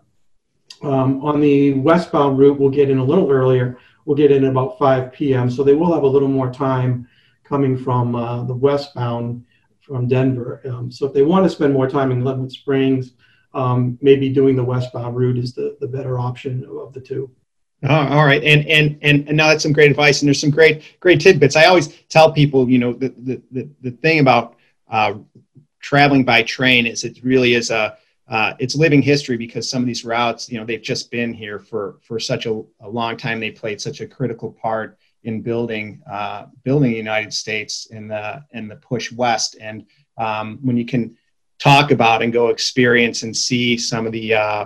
Um, 0.82 1.24
on 1.24 1.40
the 1.40 1.74
westbound 1.74 2.38
route, 2.38 2.58
we'll 2.58 2.70
get 2.70 2.90
in 2.90 2.98
a 2.98 3.04
little 3.04 3.30
earlier. 3.30 3.78
We'll 4.04 4.16
get 4.16 4.32
in 4.32 4.44
about 4.44 4.78
5 4.78 5.12
p.m. 5.12 5.50
So 5.50 5.62
they 5.62 5.74
will 5.74 5.92
have 5.92 6.04
a 6.04 6.08
little 6.08 6.28
more 6.28 6.52
time 6.52 7.08
coming 7.44 7.76
from 7.76 8.14
uh, 8.14 8.44
the 8.44 8.54
westbound 8.54 9.44
from 9.80 10.06
Denver. 10.06 10.62
Um, 10.64 10.90
so 10.90 11.06
if 11.06 11.12
they 11.12 11.22
want 11.22 11.44
to 11.44 11.50
spend 11.50 11.72
more 11.72 11.88
time 11.88 12.12
in 12.12 12.20
Glenwood 12.20 12.52
Springs, 12.52 13.12
um, 13.54 13.98
maybe 14.00 14.28
doing 14.28 14.56
the 14.56 14.64
westbound 14.64 15.16
route 15.16 15.38
is 15.38 15.54
the, 15.54 15.76
the 15.80 15.88
better 15.88 16.18
option 16.18 16.64
of 16.64 16.92
the 16.92 17.00
two. 17.00 17.30
Oh, 17.82 18.08
all 18.08 18.26
right, 18.26 18.44
and 18.44 18.66
and 18.66 18.98
and 19.00 19.26
and 19.26 19.36
now 19.36 19.48
that's 19.48 19.62
some 19.62 19.72
great 19.72 19.90
advice, 19.90 20.20
and 20.20 20.28
there's 20.28 20.40
some 20.40 20.50
great 20.50 20.82
great 21.00 21.18
tidbits. 21.18 21.56
I 21.56 21.64
always 21.64 21.88
tell 22.10 22.30
people, 22.30 22.68
you 22.68 22.78
know, 22.78 22.92
the 22.92 23.08
the 23.08 23.42
the, 23.50 23.70
the 23.80 23.90
thing 23.90 24.20
about 24.20 24.56
uh, 24.90 25.14
traveling 25.80 26.24
by 26.24 26.42
train 26.42 26.86
is 26.86 27.04
it 27.04 27.20
really 27.24 27.54
is 27.54 27.70
a 27.70 27.96
uh, 28.28 28.54
it's 28.58 28.76
living 28.76 29.02
history 29.02 29.36
because 29.36 29.68
some 29.68 29.82
of 29.82 29.86
these 29.86 30.04
routes, 30.04 30.50
you 30.50 30.58
know, 30.58 30.64
they've 30.64 30.82
just 30.82 31.10
been 31.10 31.32
here 31.32 31.58
for 31.58 31.98
for 32.02 32.20
such 32.20 32.46
a, 32.46 32.62
a 32.80 32.88
long 32.88 33.16
time. 33.16 33.40
They 33.40 33.50
played 33.50 33.80
such 33.80 34.00
a 34.00 34.06
critical 34.06 34.52
part 34.52 34.98
in 35.24 35.40
building 35.40 36.00
uh, 36.10 36.46
building 36.62 36.90
the 36.90 36.96
United 36.96 37.32
States 37.32 37.86
in 37.86 38.08
the 38.08 38.44
in 38.52 38.68
the 38.68 38.76
push 38.76 39.10
west. 39.10 39.56
And 39.60 39.86
um, 40.16 40.58
when 40.62 40.76
you 40.76 40.84
can 40.84 41.16
talk 41.60 41.92
about 41.92 42.22
and 42.22 42.32
go 42.32 42.48
experience 42.48 43.22
and 43.22 43.36
see 43.36 43.78
some 43.78 44.06
of 44.06 44.12
the 44.12 44.34
uh, 44.34 44.64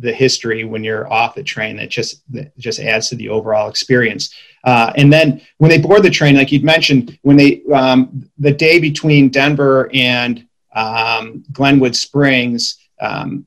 the 0.00 0.12
history 0.12 0.64
when 0.64 0.84
you're 0.84 1.10
off 1.10 1.34
the 1.34 1.42
train, 1.42 1.76
that 1.76 1.90
just 1.90 2.22
that 2.32 2.56
just 2.58 2.80
adds 2.80 3.08
to 3.08 3.16
the 3.16 3.28
overall 3.28 3.68
experience. 3.68 4.34
Uh, 4.64 4.92
and 4.96 5.12
then 5.12 5.40
when 5.58 5.70
they 5.70 5.78
board 5.78 6.02
the 6.02 6.10
train, 6.10 6.34
like 6.34 6.50
you'd 6.50 6.64
mentioned, 6.64 7.18
when 7.22 7.36
they 7.36 7.62
um, 7.72 8.28
the 8.38 8.52
day 8.52 8.80
between 8.80 9.28
Denver 9.28 9.90
and 9.94 10.46
um, 10.74 11.44
Glenwood 11.52 11.94
Springs. 11.94 12.78
Um, 13.00 13.46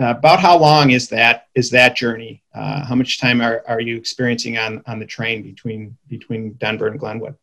uh, 0.00 0.06
about 0.06 0.40
how 0.40 0.58
long 0.58 0.90
is 0.90 1.08
that 1.08 1.46
is 1.54 1.70
that 1.70 1.94
journey? 1.94 2.42
Uh, 2.52 2.84
how 2.84 2.96
much 2.96 3.20
time 3.20 3.40
are, 3.40 3.62
are 3.68 3.80
you 3.80 3.96
experiencing 3.96 4.58
on, 4.58 4.82
on 4.86 4.98
the 4.98 5.06
train 5.06 5.40
between 5.40 5.96
between 6.08 6.52
Denver 6.54 6.88
and 6.88 6.98
Glenwood? 6.98 7.36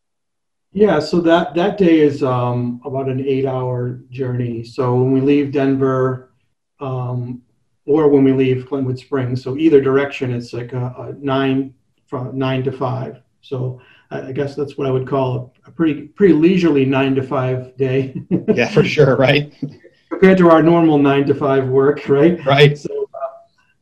Yeah, 0.72 1.00
so 1.00 1.20
that 1.20 1.54
that 1.54 1.76
day 1.76 2.00
is 2.00 2.22
um, 2.22 2.80
about 2.84 3.08
an 3.08 3.20
eight-hour 3.20 4.00
journey. 4.10 4.64
So 4.64 4.94
when 4.94 5.12
we 5.12 5.20
leave 5.20 5.52
Denver, 5.52 6.32
um, 6.80 7.42
or 7.84 8.08
when 8.08 8.24
we 8.24 8.32
leave 8.32 8.68
Glenwood 8.68 8.98
Springs, 8.98 9.42
so 9.42 9.56
either 9.56 9.80
direction, 9.80 10.32
it's 10.32 10.52
like 10.52 10.72
a, 10.72 10.94
a 10.98 11.14
nine 11.18 11.74
from 12.06 12.38
nine 12.38 12.62
to 12.64 12.72
five. 12.72 13.20
So 13.42 13.82
I 14.10 14.32
guess 14.32 14.54
that's 14.54 14.78
what 14.78 14.86
I 14.86 14.90
would 14.90 15.06
call 15.06 15.52
a, 15.66 15.68
a 15.68 15.72
pretty 15.72 16.08
pretty 16.08 16.34
leisurely 16.34 16.84
nine 16.84 17.14
to 17.16 17.22
five 17.22 17.76
day. 17.76 18.14
yeah, 18.54 18.68
for 18.70 18.84
sure, 18.84 19.16
right? 19.16 19.52
Compared 20.08 20.38
to 20.38 20.50
our 20.50 20.62
normal 20.62 20.98
nine 20.98 21.26
to 21.26 21.34
five 21.34 21.68
work, 21.68 22.08
right? 22.08 22.44
Right. 22.44 22.78
So 22.78 22.91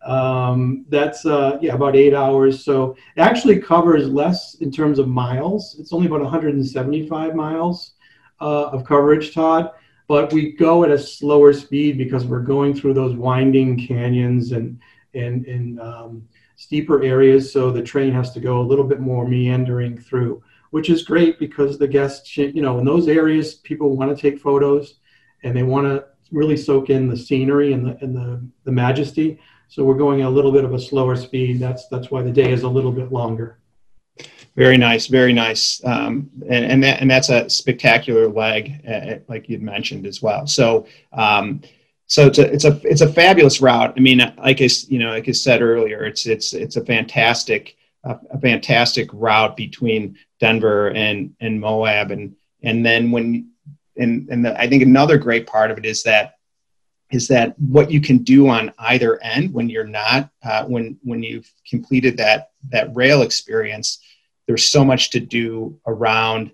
um, 0.02 0.86
that's 0.88 1.26
uh, 1.26 1.58
yeah 1.60 1.74
about 1.74 1.96
eight 1.96 2.14
hours. 2.14 2.64
So 2.64 2.96
it 3.16 3.20
actually 3.20 3.58
covers 3.60 4.08
less 4.08 4.54
in 4.56 4.70
terms 4.70 4.98
of 4.98 5.08
miles. 5.08 5.76
It's 5.78 5.92
only 5.92 6.06
about 6.06 6.20
175 6.20 7.34
miles 7.34 7.92
uh, 8.40 8.66
of 8.66 8.84
coverage, 8.84 9.34
Todd. 9.34 9.70
But 10.08 10.32
we 10.32 10.52
go 10.52 10.82
at 10.82 10.90
a 10.90 10.98
slower 10.98 11.52
speed 11.52 11.96
because 11.96 12.24
we're 12.24 12.40
going 12.40 12.74
through 12.74 12.94
those 12.94 13.14
winding 13.14 13.86
canyons 13.86 14.52
and 14.52 14.78
and 15.14 15.46
and 15.46 15.80
um, 15.80 16.28
steeper 16.56 17.02
areas. 17.02 17.52
So 17.52 17.70
the 17.70 17.82
train 17.82 18.12
has 18.12 18.32
to 18.32 18.40
go 18.40 18.60
a 18.60 18.62
little 18.62 18.84
bit 18.84 19.00
more 19.00 19.26
meandering 19.26 19.98
through, 19.98 20.42
which 20.70 20.90
is 20.90 21.04
great 21.04 21.38
because 21.38 21.78
the 21.78 21.88
guests, 21.88 22.36
you 22.36 22.60
know, 22.60 22.78
in 22.78 22.84
those 22.84 23.08
areas, 23.08 23.54
people 23.54 23.96
want 23.96 24.14
to 24.14 24.20
take 24.20 24.40
photos 24.40 24.96
and 25.42 25.56
they 25.56 25.62
want 25.62 25.86
to 25.86 26.04
really 26.32 26.56
soak 26.56 26.90
in 26.90 27.08
the 27.08 27.16
scenery 27.16 27.72
and 27.72 27.86
the 27.86 27.98
and 28.02 28.16
the, 28.16 28.44
the 28.64 28.72
majesty. 28.72 29.38
So 29.70 29.84
we're 29.84 29.94
going 29.94 30.22
a 30.22 30.28
little 30.28 30.50
bit 30.50 30.64
of 30.64 30.74
a 30.74 30.80
slower 30.80 31.14
speed. 31.14 31.60
That's 31.60 31.86
that's 31.86 32.10
why 32.10 32.22
the 32.22 32.32
day 32.32 32.50
is 32.50 32.64
a 32.64 32.68
little 32.68 32.90
bit 32.90 33.12
longer. 33.12 33.58
Very 34.56 34.76
nice, 34.76 35.06
very 35.06 35.32
nice, 35.32 35.80
um, 35.84 36.28
and 36.48 36.64
and, 36.64 36.82
that, 36.82 37.00
and 37.00 37.08
that's 37.08 37.28
a 37.28 37.48
spectacular 37.48 38.28
leg, 38.28 38.84
uh, 38.86 39.20
like 39.28 39.48
you'd 39.48 39.62
mentioned 39.62 40.06
as 40.06 40.20
well. 40.20 40.46
So. 40.46 40.86
Um, 41.12 41.62
so 42.06 42.26
it's 42.26 42.38
a 42.38 42.52
it's 42.52 42.64
a 42.64 42.80
it's 42.82 43.02
a 43.02 43.12
fabulous 43.12 43.60
route. 43.60 43.94
I 43.96 44.00
mean, 44.00 44.18
like 44.18 44.60
I 44.60 44.68
you 44.88 44.98
know 44.98 45.10
like 45.10 45.28
I 45.28 45.32
said 45.32 45.62
earlier, 45.62 46.04
it's 46.04 46.26
it's 46.26 46.52
it's 46.52 46.74
a 46.74 46.84
fantastic 46.84 47.76
a, 48.02 48.18
a 48.32 48.40
fantastic 48.40 49.08
route 49.12 49.56
between 49.56 50.18
Denver 50.40 50.90
and 50.90 51.32
and 51.38 51.60
Moab, 51.60 52.10
and 52.10 52.34
and 52.64 52.84
then 52.84 53.12
when 53.12 53.52
and 53.96 54.28
and 54.28 54.44
the, 54.44 54.60
I 54.60 54.68
think 54.68 54.82
another 54.82 55.18
great 55.18 55.46
part 55.46 55.70
of 55.70 55.78
it 55.78 55.86
is 55.86 56.02
that 56.02 56.39
is 57.10 57.28
that 57.28 57.58
what 57.58 57.90
you 57.90 58.00
can 58.00 58.18
do 58.18 58.48
on 58.48 58.72
either 58.78 59.22
end 59.22 59.52
when 59.52 59.68
you're 59.68 59.86
not 59.86 60.30
uh, 60.42 60.64
when 60.64 60.98
when 61.02 61.22
you've 61.22 61.50
completed 61.68 62.16
that 62.16 62.50
that 62.70 62.94
rail 62.94 63.22
experience 63.22 64.00
there's 64.46 64.68
so 64.68 64.84
much 64.84 65.10
to 65.10 65.20
do 65.20 65.78
around 65.86 66.50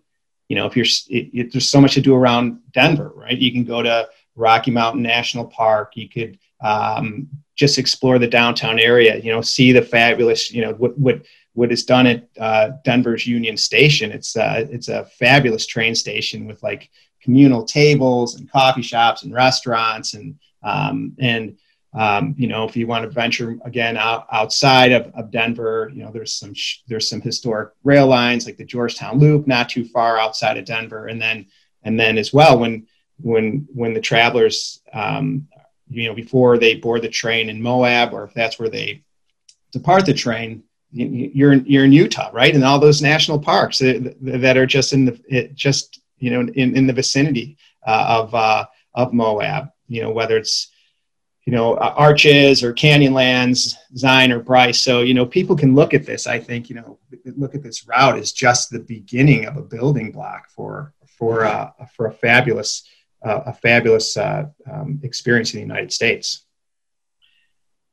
you 0.49 0.57
know 0.57 0.67
if 0.67 0.77
you're 0.77 0.87
it, 1.09 1.31
it, 1.33 1.53
there's 1.53 1.69
so 1.69 1.81
much 1.81 1.95
to 1.95 2.01
do 2.01 2.15
around 2.15 2.61
denver 2.73 3.13
right? 3.15 3.39
You 3.39 3.53
can 3.53 3.65
go 3.65 3.83
to 3.83 4.09
rocky 4.35 4.71
mountain 4.71 5.03
national 5.03 5.47
park. 5.47 5.93
You 5.97 6.09
could 6.09 6.39
um, 6.61 7.29
just 7.55 7.79
explore 7.79 8.19
the 8.19 8.27
downtown 8.27 8.79
area 8.79 9.17
you 9.19 9.33
know 9.33 9.41
see 9.41 9.73
the 9.73 9.83
fabulous 9.83 10.53
you 10.53 10.63
know 10.63 10.73
what 10.73 10.99
what 10.99 11.23
what 11.57 11.73
is 11.73 11.85
done 11.85 12.07
at 12.07 12.29
uh, 12.39 12.71
denver's 12.85 13.27
union 13.27 13.57
station. 13.57 14.13
It's 14.13 14.37
uh, 14.37 14.67
it's 14.71 14.89
a 14.89 15.07
fabulous 15.19 15.67
train 15.67 15.95
station 15.95 16.47
with 16.47 16.63
like 16.63 16.91
communal 17.23 17.65
tables 17.65 18.37
and 18.37 18.51
coffee 18.51 18.83
shops 18.83 19.23
and 19.23 19.33
restaurants 19.33 20.15
and 20.15 20.39
um, 20.63 21.17
and 21.19 21.57
um, 21.97 22.35
you 22.37 22.47
know, 22.47 22.65
if 22.65 22.77
you 22.77 22.87
want 22.87 23.05
to 23.05 23.11
venture 23.11 23.57
again 23.65 23.97
out, 23.97 24.27
outside 24.31 24.93
of, 24.93 25.07
of 25.15 25.31
Denver, 25.31 25.91
you 25.95 26.05
know, 26.05 26.11
there's 26.13 26.35
some 26.35 26.53
sh- 26.53 26.81
there's 26.87 27.09
some 27.09 27.23
historic 27.23 27.73
rail 27.85 28.07
lines 28.07 28.45
like 28.45 28.59
the 28.59 28.65
Georgetown 28.65 29.19
Loop, 29.19 29.47
not 29.47 29.71
too 29.71 29.87
far 29.87 30.19
outside 30.19 30.59
of 30.59 30.67
Denver, 30.67 31.07
and 31.07 31.21
then 31.21 31.47
and 31.85 31.99
then 31.99 32.19
as 32.19 32.35
well 32.35 32.59
when 32.59 32.87
when 33.19 33.67
when 33.73 33.95
the 33.95 34.01
travelers, 34.01 34.83
um, 34.93 35.49
you 35.89 36.07
know, 36.07 36.15
before 36.15 36.59
they 36.59 36.75
board 36.75 37.01
the 37.01 37.09
train 37.09 37.49
in 37.49 37.63
Moab, 37.63 38.13
or 38.13 38.25
if 38.25 38.35
that's 38.35 38.59
where 38.59 38.69
they 38.69 39.03
depart 39.73 40.05
the 40.05 40.13
train, 40.13 40.63
you're 40.91 41.53
in, 41.53 41.65
you're 41.67 41.87
in 41.87 41.93
Utah, 41.93 42.31
right? 42.31 42.55
And 42.55 42.63
all 42.63 42.79
those 42.79 43.01
national 43.01 43.39
parks 43.39 43.79
that, 43.79 44.57
are 44.57 44.67
just 44.67 44.93
in 44.93 45.07
the 45.07 45.51
just 45.55 46.01
you 46.19 46.31
know 46.31 46.41
in, 46.41 46.77
in 46.77 46.87
the 46.87 46.93
vicinity 46.93 47.57
uh, 47.87 48.05
of 48.21 48.35
uh, 48.35 48.67
of 48.95 49.15
Moab 49.15 49.71
you 49.89 50.03
know, 50.03 50.11
whether 50.11 50.37
it's, 50.37 50.71
you 51.45 51.53
know, 51.53 51.75
uh, 51.75 51.95
Arches 51.97 52.65
or 52.65 52.73
Canyonlands, 52.73 53.75
Zion 53.97 54.33
or 54.33 54.41
Bryce. 54.41 54.81
So, 54.81 55.03
you 55.03 55.15
know, 55.15 55.27
people 55.27 55.57
can 55.57 55.75
look 55.75 55.95
at 55.95 56.05
this, 56.05 56.27
I 56.27 56.41
think, 56.41 56.69
you 56.69 56.77
know, 56.77 56.99
look 57.37 57.55
at 57.55 57.63
this 57.63 57.87
route 57.87 58.19
as 58.19 58.33
just 58.33 58.71
the 58.71 58.81
beginning 58.81 59.47
of 59.47 59.57
a 59.57 59.63
building 59.63 60.11
block 60.11 60.49
for, 60.51 60.93
for, 61.19 61.45
uh, 61.45 61.71
for 61.97 62.07
a 62.07 62.13
fabulous, 62.13 62.85
uh, 63.25 63.43
a 63.47 63.53
fabulous 63.53 64.17
uh, 64.17 64.47
um, 64.71 65.01
experience 65.03 65.55
in 65.55 65.61
the 65.61 65.67
United 65.67 65.93
States. 65.93 66.43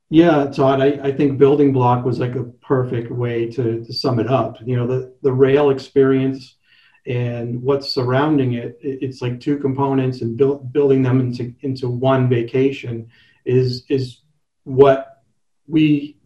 Yeah, 0.10 0.46
Todd, 0.46 0.80
I, 0.80 1.08
I 1.08 1.12
think 1.12 1.40
building 1.40 1.74
block 1.74 2.06
was 2.06 2.20
like 2.20 2.36
a 2.36 2.44
perfect 2.44 3.12
way 3.12 3.50
to, 3.52 3.84
to 3.84 3.94
sum 3.94 4.20
it 4.20 4.28
up. 4.28 4.58
You 4.64 4.76
know, 4.76 4.86
the, 4.86 5.16
the 5.24 5.34
rail 5.34 5.72
experience 5.72 6.56
and 7.06 7.62
what's 7.62 7.92
surrounding 7.92 8.54
it 8.54 8.78
it's 8.82 9.22
like 9.22 9.40
two 9.40 9.58
components 9.58 10.22
and 10.22 10.38
build, 10.38 10.72
building 10.72 11.02
them 11.02 11.20
into 11.20 11.54
into 11.62 11.90
one 11.90 12.30
vacation 12.30 13.10
is 13.46 13.84
is 13.90 14.20
what 14.64 15.24
we 15.68 16.18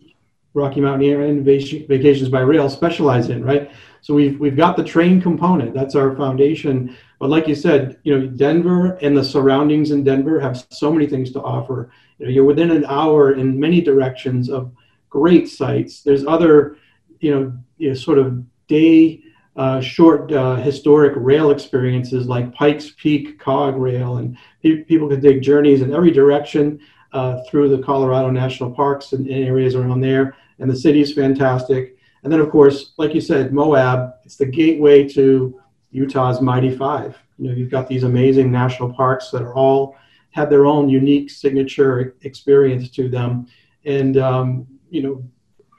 Rocky 0.53 0.81
Mountaineer 0.81 1.21
and 1.21 1.45
vacations 1.45 2.29
by 2.29 2.39
rail 2.39 2.67
specialize 2.69 3.29
in 3.29 3.43
right? 3.43 3.71
So 4.01 4.13
we've 4.13 4.39
we've 4.39 4.57
got 4.57 4.77
the 4.77 4.83
train 4.83 5.21
component. 5.21 5.73
That's 5.73 5.95
our 5.95 6.15
foundation. 6.15 6.95
But 7.19 7.29
like 7.29 7.47
you 7.47 7.55
said 7.55 7.99
you 8.03 8.17
know 8.17 8.27
denver 8.27 8.93
and 9.01 9.17
the 9.17 9.23
surroundings 9.23 9.91
in 9.91 10.03
denver 10.03 10.39
have 10.39 10.65
so 10.69 10.91
many 10.91 11.07
things 11.07 11.31
to 11.31 11.41
offer. 11.41 11.91
You 12.19 12.25
know 12.25 12.31
you're 12.31 12.45
within 12.45 12.71
an 12.71 12.85
hour 12.85 13.33
in 13.33 13.59
many 13.59 13.81
directions 13.81 14.49
of 14.49 14.71
great 15.09 15.49
sites. 15.49 16.03
There's 16.03 16.25
other 16.25 16.77
you 17.19 17.31
know, 17.33 17.57
you 17.77 17.89
know 17.89 17.95
sort 17.95 18.19
of 18.19 18.43
day 18.67 19.23
uh, 19.57 19.81
short 19.81 20.31
uh, 20.31 20.55
historic 20.55 21.13
rail 21.15 21.49
experiences 21.49 22.27
like 22.27 22.53
Pikes 22.53 22.91
Peak 22.95 23.39
Cog 23.39 23.75
Rail, 23.75 24.17
and 24.17 24.37
pe- 24.61 24.83
people 24.83 25.09
can 25.09 25.19
take 25.19 25.41
journeys 25.41 25.81
in 25.81 25.93
every 25.93 26.11
direction 26.11 26.79
uh, 27.11 27.41
through 27.49 27.75
the 27.75 27.83
Colorado 27.83 28.29
National 28.29 28.69
Parks 28.69 29.13
and, 29.13 29.25
and, 29.27 29.43
areas 29.45 29.73
around 29.73 30.01
there. 30.01 30.35
And 30.59 30.69
the 30.69 30.75
city 30.75 31.01
is 31.01 31.13
fantastic. 31.13 31.97
And 32.23 32.31
then, 32.31 32.39
of 32.39 32.51
course, 32.51 32.93
like 32.97 33.15
you 33.15 33.21
said, 33.21 33.51
Moab, 33.51 34.13
it's 34.25 34.35
the 34.35 34.45
gateway 34.45 35.07
to 35.09 35.59
Utah's 35.91 36.39
Mighty 36.39 36.75
Five. 36.75 37.17
You 37.39 37.49
know, 37.49 37.55
you've 37.55 37.71
got 37.71 37.87
these 37.87 38.03
amazing 38.03 38.51
national 38.51 38.93
parks 38.93 39.31
that 39.31 39.41
are 39.41 39.55
all 39.55 39.95
have 40.31 40.51
their 40.51 40.67
own 40.67 40.87
unique 40.87 41.31
signature 41.31 42.15
experience 42.21 42.91
to 42.91 43.09
them. 43.09 43.47
And, 43.85 44.17
um, 44.17 44.67
you 44.91 45.01
know, 45.01 45.23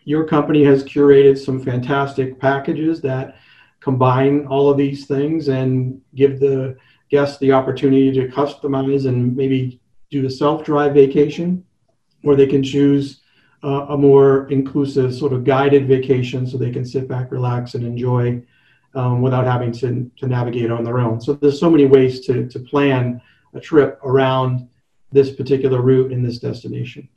your 0.04 0.24
company 0.24 0.64
has 0.64 0.82
curated 0.82 1.38
some 1.38 1.62
fantastic 1.62 2.40
packages 2.40 3.00
that 3.02 3.36
combine 3.88 4.46
all 4.53 4.66
of 4.68 4.77
these 4.77 5.01
things 5.07 5.48
and 5.48 5.68
give 6.20 6.33
the 6.46 6.77
guests 7.14 7.38
the 7.38 7.53
opportunity 7.59 8.12
to 8.12 8.29
customize 8.40 9.07
and 9.09 9.18
maybe 9.35 9.81
do 10.11 10.27
a 10.27 10.31
self-drive 10.31 10.92
vacation, 10.92 11.64
or 12.24 12.37
they 12.37 12.51
can 12.55 12.62
choose 12.62 13.05
uh, 13.64 13.94
a 13.94 13.96
more 13.96 14.31
inclusive 14.59 15.11
sort 15.14 15.33
of 15.33 15.40
guided 15.55 15.88
vacation 15.88 16.46
so 16.46 16.55
they 16.59 16.74
can 16.77 16.85
sit 16.85 17.09
back, 17.09 17.33
relax, 17.33 17.62
and 17.74 17.85
enjoy 17.92 18.24
um, 18.94 19.22
without 19.22 19.46
having 19.55 19.72
to, 19.81 19.88
to 20.20 20.27
navigate 20.27 20.70
on 20.70 20.85
their 20.85 20.98
own. 21.07 21.18
So 21.18 21.33
there's 21.33 21.61
so 21.66 21.70
many 21.70 21.87
ways 21.87 22.14
to, 22.27 22.35
to 22.53 22.59
plan 22.72 23.22
a 23.55 23.61
trip 23.68 23.98
around 24.11 24.68
this 25.12 25.31
particular 25.40 25.81
route 25.81 26.12
in 26.12 26.20
this 26.22 26.38
destination. 26.48 27.09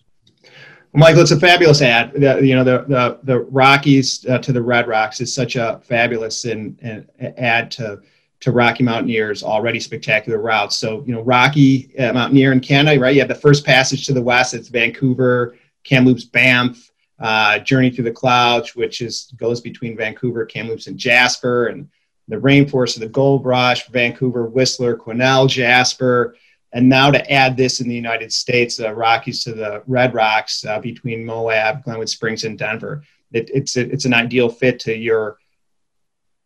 Michael, 0.93 1.21
it's 1.21 1.31
a 1.31 1.39
fabulous 1.39 1.81
ad. 1.81 2.11
The, 2.13 2.45
you 2.45 2.55
know, 2.55 2.63
the 2.63 2.85
the, 2.87 3.19
the 3.23 3.39
Rockies 3.39 4.25
uh, 4.27 4.39
to 4.39 4.51
the 4.51 4.61
Red 4.61 4.87
Rocks 4.87 5.21
is 5.21 5.33
such 5.33 5.55
a 5.55 5.79
fabulous 5.83 6.45
and, 6.45 6.77
and 6.81 7.07
add 7.37 7.71
to 7.71 8.01
to 8.41 8.51
Rocky 8.51 8.83
Mountaineers 8.83 9.43
already 9.43 9.79
spectacular 9.79 10.39
routes. 10.39 10.75
So, 10.75 11.03
you 11.05 11.13
know, 11.13 11.21
Rocky 11.21 11.95
uh, 11.97 12.11
Mountaineer 12.11 12.51
in 12.51 12.59
Canada, 12.59 12.99
right? 12.99 13.13
You 13.13 13.21
have 13.21 13.29
the 13.29 13.35
first 13.35 13.63
passage 13.63 14.05
to 14.07 14.13
the 14.13 14.21
west. 14.21 14.55
It's 14.55 14.67
Vancouver, 14.67 15.55
Kamloops, 15.83 16.25
Banff, 16.25 16.91
uh, 17.19 17.59
Journey 17.59 17.91
Through 17.91 18.05
the 18.05 18.11
Clouds, 18.11 18.75
which 18.75 19.01
is 19.01 19.31
goes 19.37 19.61
between 19.61 19.95
Vancouver, 19.95 20.45
Kamloops, 20.45 20.87
and 20.87 20.97
Jasper, 20.97 21.67
and 21.67 21.87
the 22.27 22.37
Rainforest 22.37 22.95
of 22.95 23.01
the 23.01 23.09
Gold 23.09 23.45
Rush, 23.45 23.87
Vancouver, 23.89 24.45
Whistler, 24.45 24.97
Quesnel, 24.97 25.47
Jasper, 25.47 26.35
and 26.73 26.87
now 26.87 27.11
to 27.11 27.31
add 27.31 27.57
this 27.57 27.81
in 27.81 27.89
the 27.89 27.95
United 27.95 28.31
States, 28.31 28.77
the 28.77 28.89
uh, 28.89 28.91
Rockies 28.91 29.43
to 29.43 29.53
the 29.53 29.83
Red 29.87 30.13
Rocks 30.13 30.63
uh, 30.65 30.79
between 30.79 31.25
Moab, 31.25 31.83
Glenwood 31.83 32.09
Springs, 32.09 32.43
and 32.45 32.57
Denver. 32.57 33.03
It, 33.33 33.49
it's 33.53 33.75
a, 33.75 33.89
it's 33.91 34.05
an 34.05 34.13
ideal 34.13 34.49
fit 34.49 34.79
to 34.81 34.95
your 34.95 35.37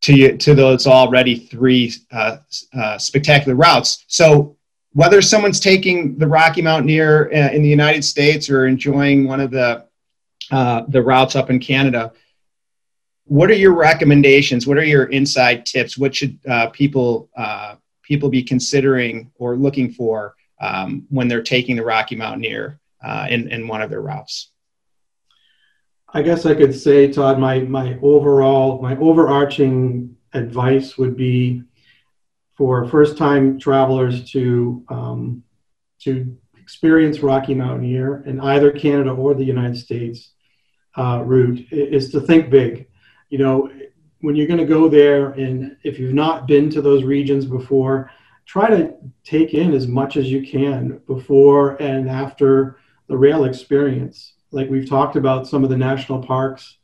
to 0.01 0.15
you, 0.15 0.37
to 0.37 0.53
those 0.53 0.87
already 0.87 1.35
three 1.35 1.93
uh, 2.11 2.37
uh, 2.77 2.97
spectacular 2.97 3.55
routes. 3.55 4.05
So 4.07 4.57
whether 4.93 5.21
someone's 5.21 5.59
taking 5.59 6.17
the 6.17 6.27
Rocky 6.27 6.61
Mountaineer 6.61 7.31
uh, 7.31 7.51
in 7.51 7.61
the 7.61 7.69
United 7.69 8.03
States 8.03 8.49
or 8.49 8.67
enjoying 8.67 9.27
one 9.27 9.39
of 9.39 9.51
the 9.51 9.85
uh, 10.51 10.83
the 10.89 11.01
routes 11.01 11.35
up 11.35 11.49
in 11.49 11.59
Canada, 11.59 12.13
what 13.25 13.49
are 13.49 13.55
your 13.55 13.73
recommendations? 13.73 14.67
What 14.67 14.77
are 14.77 14.83
your 14.83 15.05
inside 15.05 15.65
tips? 15.65 15.97
What 15.97 16.15
should 16.15 16.39
people 16.73 17.29
people 18.07 18.29
be 18.29 18.43
considering 18.43 19.31
or 19.35 19.55
looking 19.55 19.91
for 19.91 20.35
um, 20.61 21.05
when 21.09 21.27
they're 21.27 21.43
taking 21.43 21.75
the 21.75 21.83
Rocky 21.83 22.15
Mountaineer 22.15 22.79
in 23.29 23.49
in 23.51 23.67
one 23.67 23.81
of 23.81 23.89
their 23.89 24.01
routes? 24.01 24.51
I 26.15 26.21
guess 26.21 26.45
I 26.45 26.55
could 26.55 26.73
say, 26.73 27.11
Todd, 27.11 27.39
my 27.39 27.59
my 27.59 27.97
overall 28.01 28.81
my 28.81 28.95
overarching 28.97 30.15
advice 30.33 30.97
would 30.97 31.17
be 31.17 31.63
for 32.55 32.87
first 32.87 33.17
time 33.17 33.59
travelers 33.59 34.31
to 34.31 34.85
um, 34.89 35.43
to 35.99 36.37
experience 36.57 37.19
Rocky 37.19 37.53
Mountaineer 37.53 38.23
in 38.25 38.39
either 38.39 38.71
Canada 38.71 39.11
or 39.11 39.33
the 39.33 39.43
United 39.43 39.77
States 39.77 40.31
uh, 40.97 41.21
route 41.25 41.67
is 41.71 42.11
to 42.11 42.21
think 42.21 42.49
big. 42.49 42.87
You 43.29 43.39
know, 43.39 43.69
when 44.25 44.35
you're 44.35 44.47
going 44.47 44.59
to 44.59 44.65
go 44.65 44.89
there, 44.89 45.31
and 45.31 45.77
if 45.83 45.99
you've 45.99 46.13
not 46.13 46.47
been 46.47 46.69
to 46.71 46.81
those 46.81 47.03
regions 47.03 47.45
before, 47.45 48.11
try 48.45 48.69
to 48.69 48.93
take 49.23 49.53
in 49.53 49.73
as 49.73 49.87
much 49.87 50.17
as 50.17 50.31
you 50.31 50.45
can 50.45 50.99
before 51.07 51.81
and 51.81 52.09
after 52.09 52.77
the 53.07 53.17
rail 53.17 53.45
experience 53.45 54.33
like 54.55 54.69
we've 54.69 54.89
talked 54.89 55.17
about 55.17 55.47
some 55.47 55.63
of 55.63 55.69
the 55.69 55.77
national 55.77 56.23
parks 56.23 56.77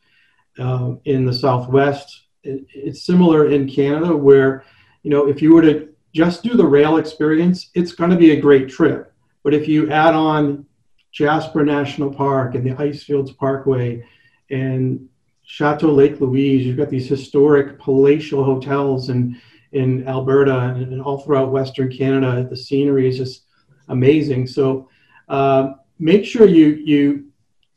uh, 0.59 0.93
in 1.05 1.25
the 1.25 1.33
Southwest. 1.33 2.23
It, 2.43 2.65
it's 2.73 3.05
similar 3.05 3.49
in 3.49 3.67
Canada 3.67 4.15
where, 4.15 4.65
you 5.03 5.09
know, 5.09 5.27
if 5.27 5.41
you 5.41 5.53
were 5.55 5.61
to 5.61 5.87
just 6.13 6.43
do 6.43 6.55
the 6.55 6.67
rail 6.67 6.97
experience, 6.97 7.69
it's 7.73 7.93
going 7.93 8.11
to 8.11 8.17
be 8.17 8.31
a 8.31 8.41
great 8.41 8.67
trip. 8.67 9.13
But 9.43 9.53
if 9.53 9.67
you 9.67 9.89
add 9.89 10.13
on 10.13 10.65
Jasper 11.13 11.63
National 11.63 12.13
Park 12.13 12.55
and 12.55 12.65
the 12.65 12.75
Icefields 12.75 13.31
Parkway 13.31 14.05
and 14.49 15.07
Chateau 15.53 15.91
Lake 15.91 16.21
Louise, 16.21 16.65
you've 16.65 16.77
got 16.77 16.89
these 16.89 17.09
historic 17.09 17.77
palatial 17.77 18.41
hotels 18.41 19.09
in, 19.09 19.37
in 19.73 20.07
Alberta 20.07 20.57
and, 20.57 20.93
and 20.93 21.01
all 21.01 21.17
throughout 21.17 21.51
Western 21.51 21.91
Canada. 21.91 22.47
The 22.49 22.55
scenery 22.55 23.09
is 23.09 23.17
just 23.17 23.47
amazing. 23.89 24.47
So 24.47 24.87
uh, 25.27 25.73
make 25.99 26.23
sure 26.23 26.47
you, 26.47 26.67
you 26.67 27.25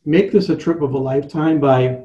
make 0.04 0.30
this 0.30 0.50
a 0.50 0.56
trip 0.56 0.82
of 0.82 0.94
a 0.94 0.98
lifetime 0.98 1.58
by 1.58 2.02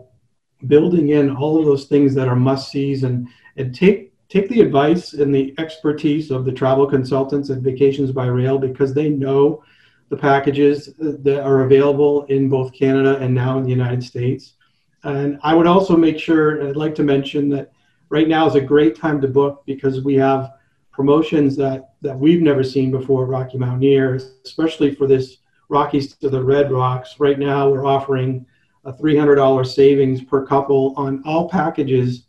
building 0.65 1.09
in 1.09 1.35
all 1.35 1.59
of 1.59 1.67
those 1.67 1.85
things 1.85 2.15
that 2.15 2.27
are 2.27 2.35
must 2.35 2.71
sees 2.71 3.03
and 3.03 3.27
and 3.55 3.73
take 3.73 4.11
take 4.27 4.49
the 4.49 4.61
advice 4.61 5.13
and 5.13 5.33
the 5.33 5.53
expertise 5.59 6.31
of 6.31 6.45
the 6.45 6.51
travel 6.51 6.87
consultants 6.87 7.51
at 7.51 7.59
Vacations 7.59 8.11
by 8.11 8.25
Rail 8.25 8.57
because 8.57 8.95
they 8.95 9.09
know 9.09 9.63
the 10.09 10.17
packages 10.17 10.95
that 10.97 11.43
are 11.43 11.61
available 11.61 12.23
in 12.25 12.49
both 12.49 12.73
Canada 12.73 13.19
and 13.19 13.35
now 13.35 13.59
in 13.59 13.63
the 13.63 13.69
United 13.69 14.03
States. 14.03 14.55
And 15.03 15.39
I 15.43 15.53
would 15.55 15.67
also 15.67 15.95
make 15.95 16.19
sure, 16.19 16.67
I'd 16.67 16.75
like 16.75 16.95
to 16.95 17.03
mention 17.03 17.49
that 17.49 17.71
right 18.09 18.27
now 18.27 18.47
is 18.47 18.55
a 18.55 18.61
great 18.61 18.95
time 18.95 19.21
to 19.21 19.27
book 19.27 19.63
because 19.65 20.03
we 20.03 20.15
have 20.15 20.53
promotions 20.91 21.55
that, 21.55 21.93
that 22.01 22.17
we've 22.17 22.41
never 22.41 22.63
seen 22.63 22.91
before 22.91 23.25
Rocky 23.25 23.57
Mountaineer, 23.57 24.15
especially 24.45 24.93
for 24.93 25.07
this 25.07 25.37
Rockies 25.69 26.15
to 26.15 26.29
the 26.29 26.43
Red 26.43 26.71
Rocks. 26.71 27.19
Right 27.19 27.39
now, 27.39 27.69
we're 27.69 27.85
offering 27.85 28.45
a 28.85 28.91
$300 28.91 29.65
savings 29.67 30.23
per 30.23 30.45
couple 30.45 30.93
on 30.97 31.21
all 31.25 31.47
packages 31.47 32.25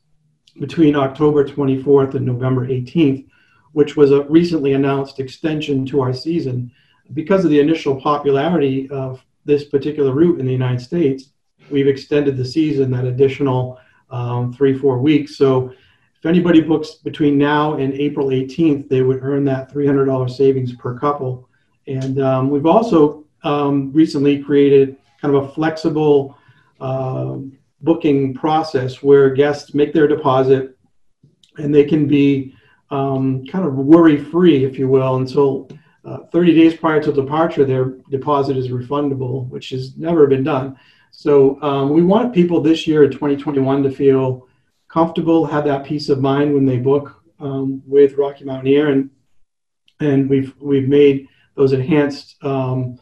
between 0.60 0.94
October 0.94 1.44
24th 1.44 2.14
and 2.14 2.26
November 2.26 2.66
18th, 2.66 3.26
which 3.72 3.96
was 3.96 4.10
a 4.10 4.22
recently 4.24 4.74
announced 4.74 5.20
extension 5.20 5.86
to 5.86 6.00
our 6.00 6.12
season. 6.12 6.70
Because 7.14 7.44
of 7.44 7.50
the 7.50 7.60
initial 7.60 8.00
popularity 8.00 8.88
of 8.90 9.24
this 9.44 9.64
particular 9.64 10.12
route 10.12 10.38
in 10.38 10.46
the 10.46 10.52
United 10.52 10.80
States, 10.80 11.32
we've 11.70 11.88
extended 11.88 12.36
the 12.36 12.44
season 12.44 12.90
that 12.90 13.04
additional 13.04 13.78
um, 14.10 14.52
three, 14.52 14.76
four 14.76 14.98
weeks. 14.98 15.36
So 15.36 15.68
if 15.68 16.26
anybody 16.26 16.60
books 16.60 16.96
between 16.96 17.38
now 17.38 17.74
and 17.74 17.94
April 17.94 18.28
18th, 18.28 18.88
they 18.88 19.02
would 19.02 19.22
earn 19.22 19.44
that 19.46 19.72
$300 19.72 20.30
savings 20.30 20.74
per 20.74 20.98
couple. 20.98 21.48
And 21.86 22.20
um, 22.20 22.50
we've 22.50 22.66
also 22.66 23.24
um, 23.42 23.92
recently 23.92 24.42
created 24.42 24.96
kind 25.20 25.34
of 25.34 25.44
a 25.44 25.48
flexible 25.52 26.36
uh, 26.80 27.38
booking 27.82 28.34
process 28.34 29.02
where 29.02 29.30
guests 29.30 29.74
make 29.74 29.92
their 29.92 30.06
deposit 30.06 30.76
and 31.56 31.74
they 31.74 31.84
can 31.84 32.06
be 32.06 32.54
um, 32.90 33.46
kind 33.46 33.64
of 33.64 33.74
worry 33.74 34.16
free, 34.16 34.64
if 34.64 34.78
you 34.78 34.88
will, 34.88 35.16
until 35.16 35.68
uh, 36.04 36.18
30 36.32 36.54
days 36.54 36.74
prior 36.74 37.02
to 37.02 37.12
departure, 37.12 37.64
their 37.64 37.96
deposit 38.10 38.56
is 38.56 38.68
refundable, 38.68 39.48
which 39.48 39.70
has 39.70 39.96
never 39.96 40.26
been 40.26 40.42
done. 40.42 40.76
So 41.10 41.60
um, 41.62 41.90
we 41.90 42.02
want 42.02 42.34
people 42.34 42.60
this 42.60 42.86
year 42.86 43.04
in 43.04 43.10
2021 43.10 43.82
to 43.82 43.90
feel 43.90 44.48
comfortable, 44.88 45.44
have 45.46 45.64
that 45.64 45.84
peace 45.84 46.08
of 46.08 46.20
mind 46.20 46.54
when 46.54 46.66
they 46.66 46.78
book 46.78 47.22
um, 47.38 47.82
with 47.86 48.14
Rocky 48.14 48.44
Mountaineer, 48.44 48.88
and 48.88 49.10
and 50.00 50.28
we've 50.28 50.54
we've 50.60 50.88
made 50.88 51.28
those 51.54 51.72
enhanced 51.72 52.42
um, 52.42 52.98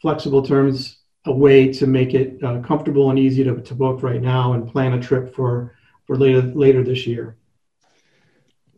flexible 0.00 0.42
terms 0.42 0.98
a 1.26 1.32
way 1.32 1.72
to 1.72 1.86
make 1.86 2.12
it 2.12 2.42
uh, 2.42 2.60
comfortable 2.60 3.08
and 3.08 3.18
easy 3.18 3.42
to, 3.44 3.60
to 3.62 3.74
book 3.74 4.02
right 4.02 4.20
now 4.20 4.52
and 4.52 4.70
plan 4.70 4.92
a 4.92 5.00
trip 5.00 5.34
for 5.34 5.74
for 6.06 6.16
later 6.16 6.42
later 6.42 6.82
this 6.82 7.06
year. 7.06 7.36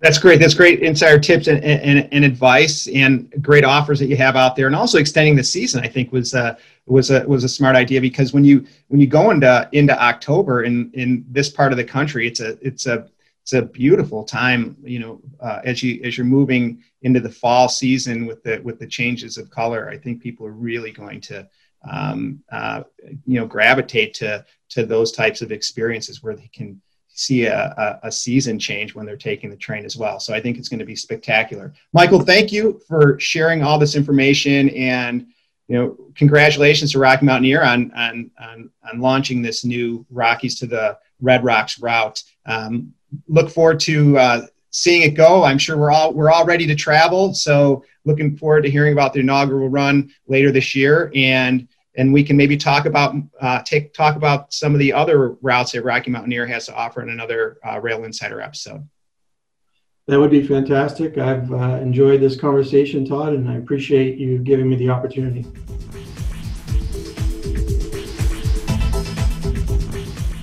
That's 0.01 0.19
great. 0.19 0.41
That's 0.41 0.55
great 0.55 0.81
insider 0.81 1.19
tips 1.19 1.47
and, 1.47 1.63
and, 1.65 2.09
and, 2.13 2.25
advice 2.25 2.87
and 2.87 3.33
great 3.41 3.65
offers 3.65 3.99
that 3.99 4.09
you 4.09 4.17
have 4.17 4.37
out 4.37 4.55
there. 4.55 4.67
And 4.67 4.77
also 4.77 4.99
extending 4.99 5.37
the 5.37 5.45
season, 5.45 5.83
I 5.83 5.89
think 5.89 6.13
was 6.13 6.35
uh, 6.35 6.57
was 6.85 7.11
a 7.11 7.27
was 7.27 7.45
a 7.45 7.49
smart 7.49 7.77
idea 7.77 8.01
because 8.01 8.35
when 8.35 8.45
you 8.45 8.67
when 8.89 9.01
you 9.01 9.07
go 9.07 9.31
into 9.31 9.69
into 9.73 9.99
October 10.01 10.65
in 10.65 10.91
in 10.93 11.25
this 11.31 11.49
part 11.49 11.73
of 11.73 11.79
the 11.79 11.85
country, 11.85 12.27
it's 12.27 12.41
a 12.41 12.59
it's 12.67 12.87
a 12.87 13.09
it's 13.43 13.55
a 13.55 13.63
beautiful 13.63 14.23
time. 14.23 14.77
You 14.83 14.99
know, 14.99 15.21
uh, 15.41 15.61
as 15.65 15.83
you 15.83 16.01
as 16.05 16.19
you're 16.19 16.27
moving 16.27 16.83
into 17.03 17.21
the 17.21 17.31
fall 17.31 17.69
season 17.69 18.27
with 18.27 18.43
the 18.43 18.61
with 18.63 18.79
the 18.79 18.87
changes 18.87 19.39
of 19.39 19.51
color, 19.51 19.89
I 19.89 19.97
think 19.97 20.23
people 20.23 20.47
are 20.47 20.53
really 20.53 20.93
going 20.93 21.23
to 21.23 21.49
um, 21.91 22.43
uh, 22.53 22.83
you 23.25 23.41
know 23.41 23.47
gravitate 23.47 24.13
to 24.15 24.45
to 24.71 24.85
those 24.85 25.11
types 25.11 25.41
of 25.41 25.53
experiences 25.53 26.23
where 26.23 26.35
they 26.35 26.51
can 26.53 26.81
see 27.17 27.47
a, 27.47 27.99
a, 28.03 28.13
season 28.13 28.59
change 28.59 28.95
when 28.95 29.07
they're 29.07 29.17
taking 29.17 29.49
the 29.49 29.57
train 29.57 29.87
as 29.87 29.97
well. 29.97 30.21
So 30.21 30.35
I 30.35 30.41
think 30.41 30.59
it's 30.59 30.69
going 30.69 30.81
to 30.81 30.85
be 30.85 30.95
spectacular. 30.95 31.73
Michael, 31.95 32.21
thank 32.21 32.53
you 32.53 32.79
for 32.87 33.19
sharing 33.19 33.63
all 33.63 33.79
this 33.79 33.97
information 33.97 34.69
and 34.71 35.27
you 35.67 35.77
know 35.77 35.97
congratulations 36.15 36.93
to 36.93 36.99
Rocky 36.99 37.25
Mountaineer 37.25 37.63
on 37.63 37.91
on 37.93 38.31
on, 38.39 38.71
on 38.89 39.01
launching 39.01 39.41
this 39.41 39.65
new 39.65 40.05
Rockies 40.11 40.59
to 40.61 40.67
the 40.67 40.99
Red 41.21 41.43
Rocks 41.43 41.81
route. 41.81 42.23
Um, 42.45 42.93
look 43.29 43.49
forward 43.49 43.81
to 43.81 44.19
uh, 44.19 44.47
seeing 44.71 45.03
it 45.03 45.15
go. 45.15 45.43
I'm 45.43 45.59
sure 45.59 45.79
we're 45.79 45.91
all 45.91 46.13
we're 46.13 46.31
all 46.31 46.45
ready 46.45 46.67
to 46.67 46.75
travel. 46.75 47.33
So 47.33 47.83
looking 48.05 48.37
forward 48.37 48.63
to 48.65 48.71
hearing 48.71 48.93
about 48.93 49.15
the 49.15 49.21
inaugural 49.21 49.71
run 49.71 50.13
later 50.29 50.53
this 50.53 50.75
year, 50.75 51.11
and 51.15 51.67
and 51.97 52.13
we 52.13 52.23
can 52.23 52.37
maybe 52.37 52.57
talk 52.57 52.87
about 52.87 53.15
uh, 53.41 53.63
take 53.63 53.95
talk 53.95 54.17
about 54.17 54.53
some 54.53 54.75
of 54.75 54.79
the 54.79 54.93
other 54.93 55.31
routes 55.43 55.73
that 55.73 55.83
Rocky 55.83 56.11
Mountaineer 56.11 56.47
has 56.47 56.67
to 56.67 56.75
offer 56.75 57.03
in 57.03 57.09
another 57.09 57.59
uh, 57.67 57.81
Rail 57.81 58.05
Insider 58.05 58.41
episode. 58.41 58.87
That 60.07 60.21
would 60.21 60.31
be 60.31 60.47
fantastic. 60.47 61.19
I've 61.19 61.53
uh, 61.53 61.79
enjoyed 61.81 62.21
this 62.21 62.37
conversation, 62.37 63.05
Todd, 63.05 63.33
and 63.33 63.49
I 63.49 63.57
appreciate 63.57 64.19
you 64.19 64.39
giving 64.39 64.69
me 64.69 64.77
the 64.77 64.91
opportunity. 64.91 65.45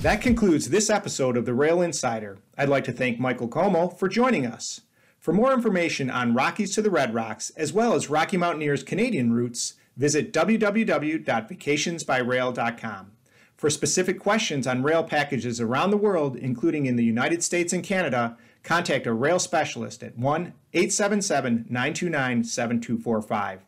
That 0.02 0.20
concludes 0.20 0.70
this 0.70 0.89
episode 0.89 1.38
of 1.38 1.46
the 1.46 1.54
Rail 1.54 1.82
Insider. 1.82 2.39
I'd 2.58 2.68
like 2.68 2.84
to 2.86 2.92
thank 2.92 3.22
Michael 3.22 3.48
Comeau 3.48 3.98
for 3.98 4.10
joining 4.10 4.46
us. 4.46 4.82
For 5.18 5.32
more 5.32 5.54
information 5.54 6.10
on 6.10 6.34
Rockies 6.34 6.76
to 6.76 6.82
the 6.82 6.92
Red 6.92 7.13
Rocks, 7.13 7.52
as 7.52 7.72
well 7.72 7.94
as 7.94 8.10
Rocky 8.10 8.36
Mountaineers' 8.36 8.84
Canadian 8.84 9.32
routes, 9.32 9.76
visit 9.95 10.34
www.vacationsbyrail.com. 10.34 13.12
For 13.56 13.69
specific 13.69 14.19
questions 14.19 14.67
on 14.67 14.84
rail 14.84 15.03
packages 15.03 15.62
around 15.62 15.91
the 15.91 15.97
world, 15.97 16.36
including 16.36 16.86
in 16.86 16.97
the 16.97 17.06
United 17.06 17.43
States 17.43 17.71
and 17.71 17.84
Canada, 17.84 18.38
contact 18.63 19.08
a 19.08 19.13
rail 19.13 19.39
specialist 19.39 20.03
at 20.03 20.17
1 20.17 20.53
877 20.73 21.65
929 21.69 22.43
7245. 22.43 23.62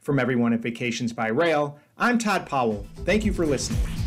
From 0.00 0.18
everyone 0.18 0.52
at 0.52 0.60
Vacations 0.60 1.12
by 1.12 1.28
Rail, 1.28 1.78
I'm 1.98 2.18
Todd 2.18 2.46
Powell. 2.46 2.86
Thank 3.04 3.24
you 3.24 3.32
for 3.32 3.46
listening. 3.46 4.01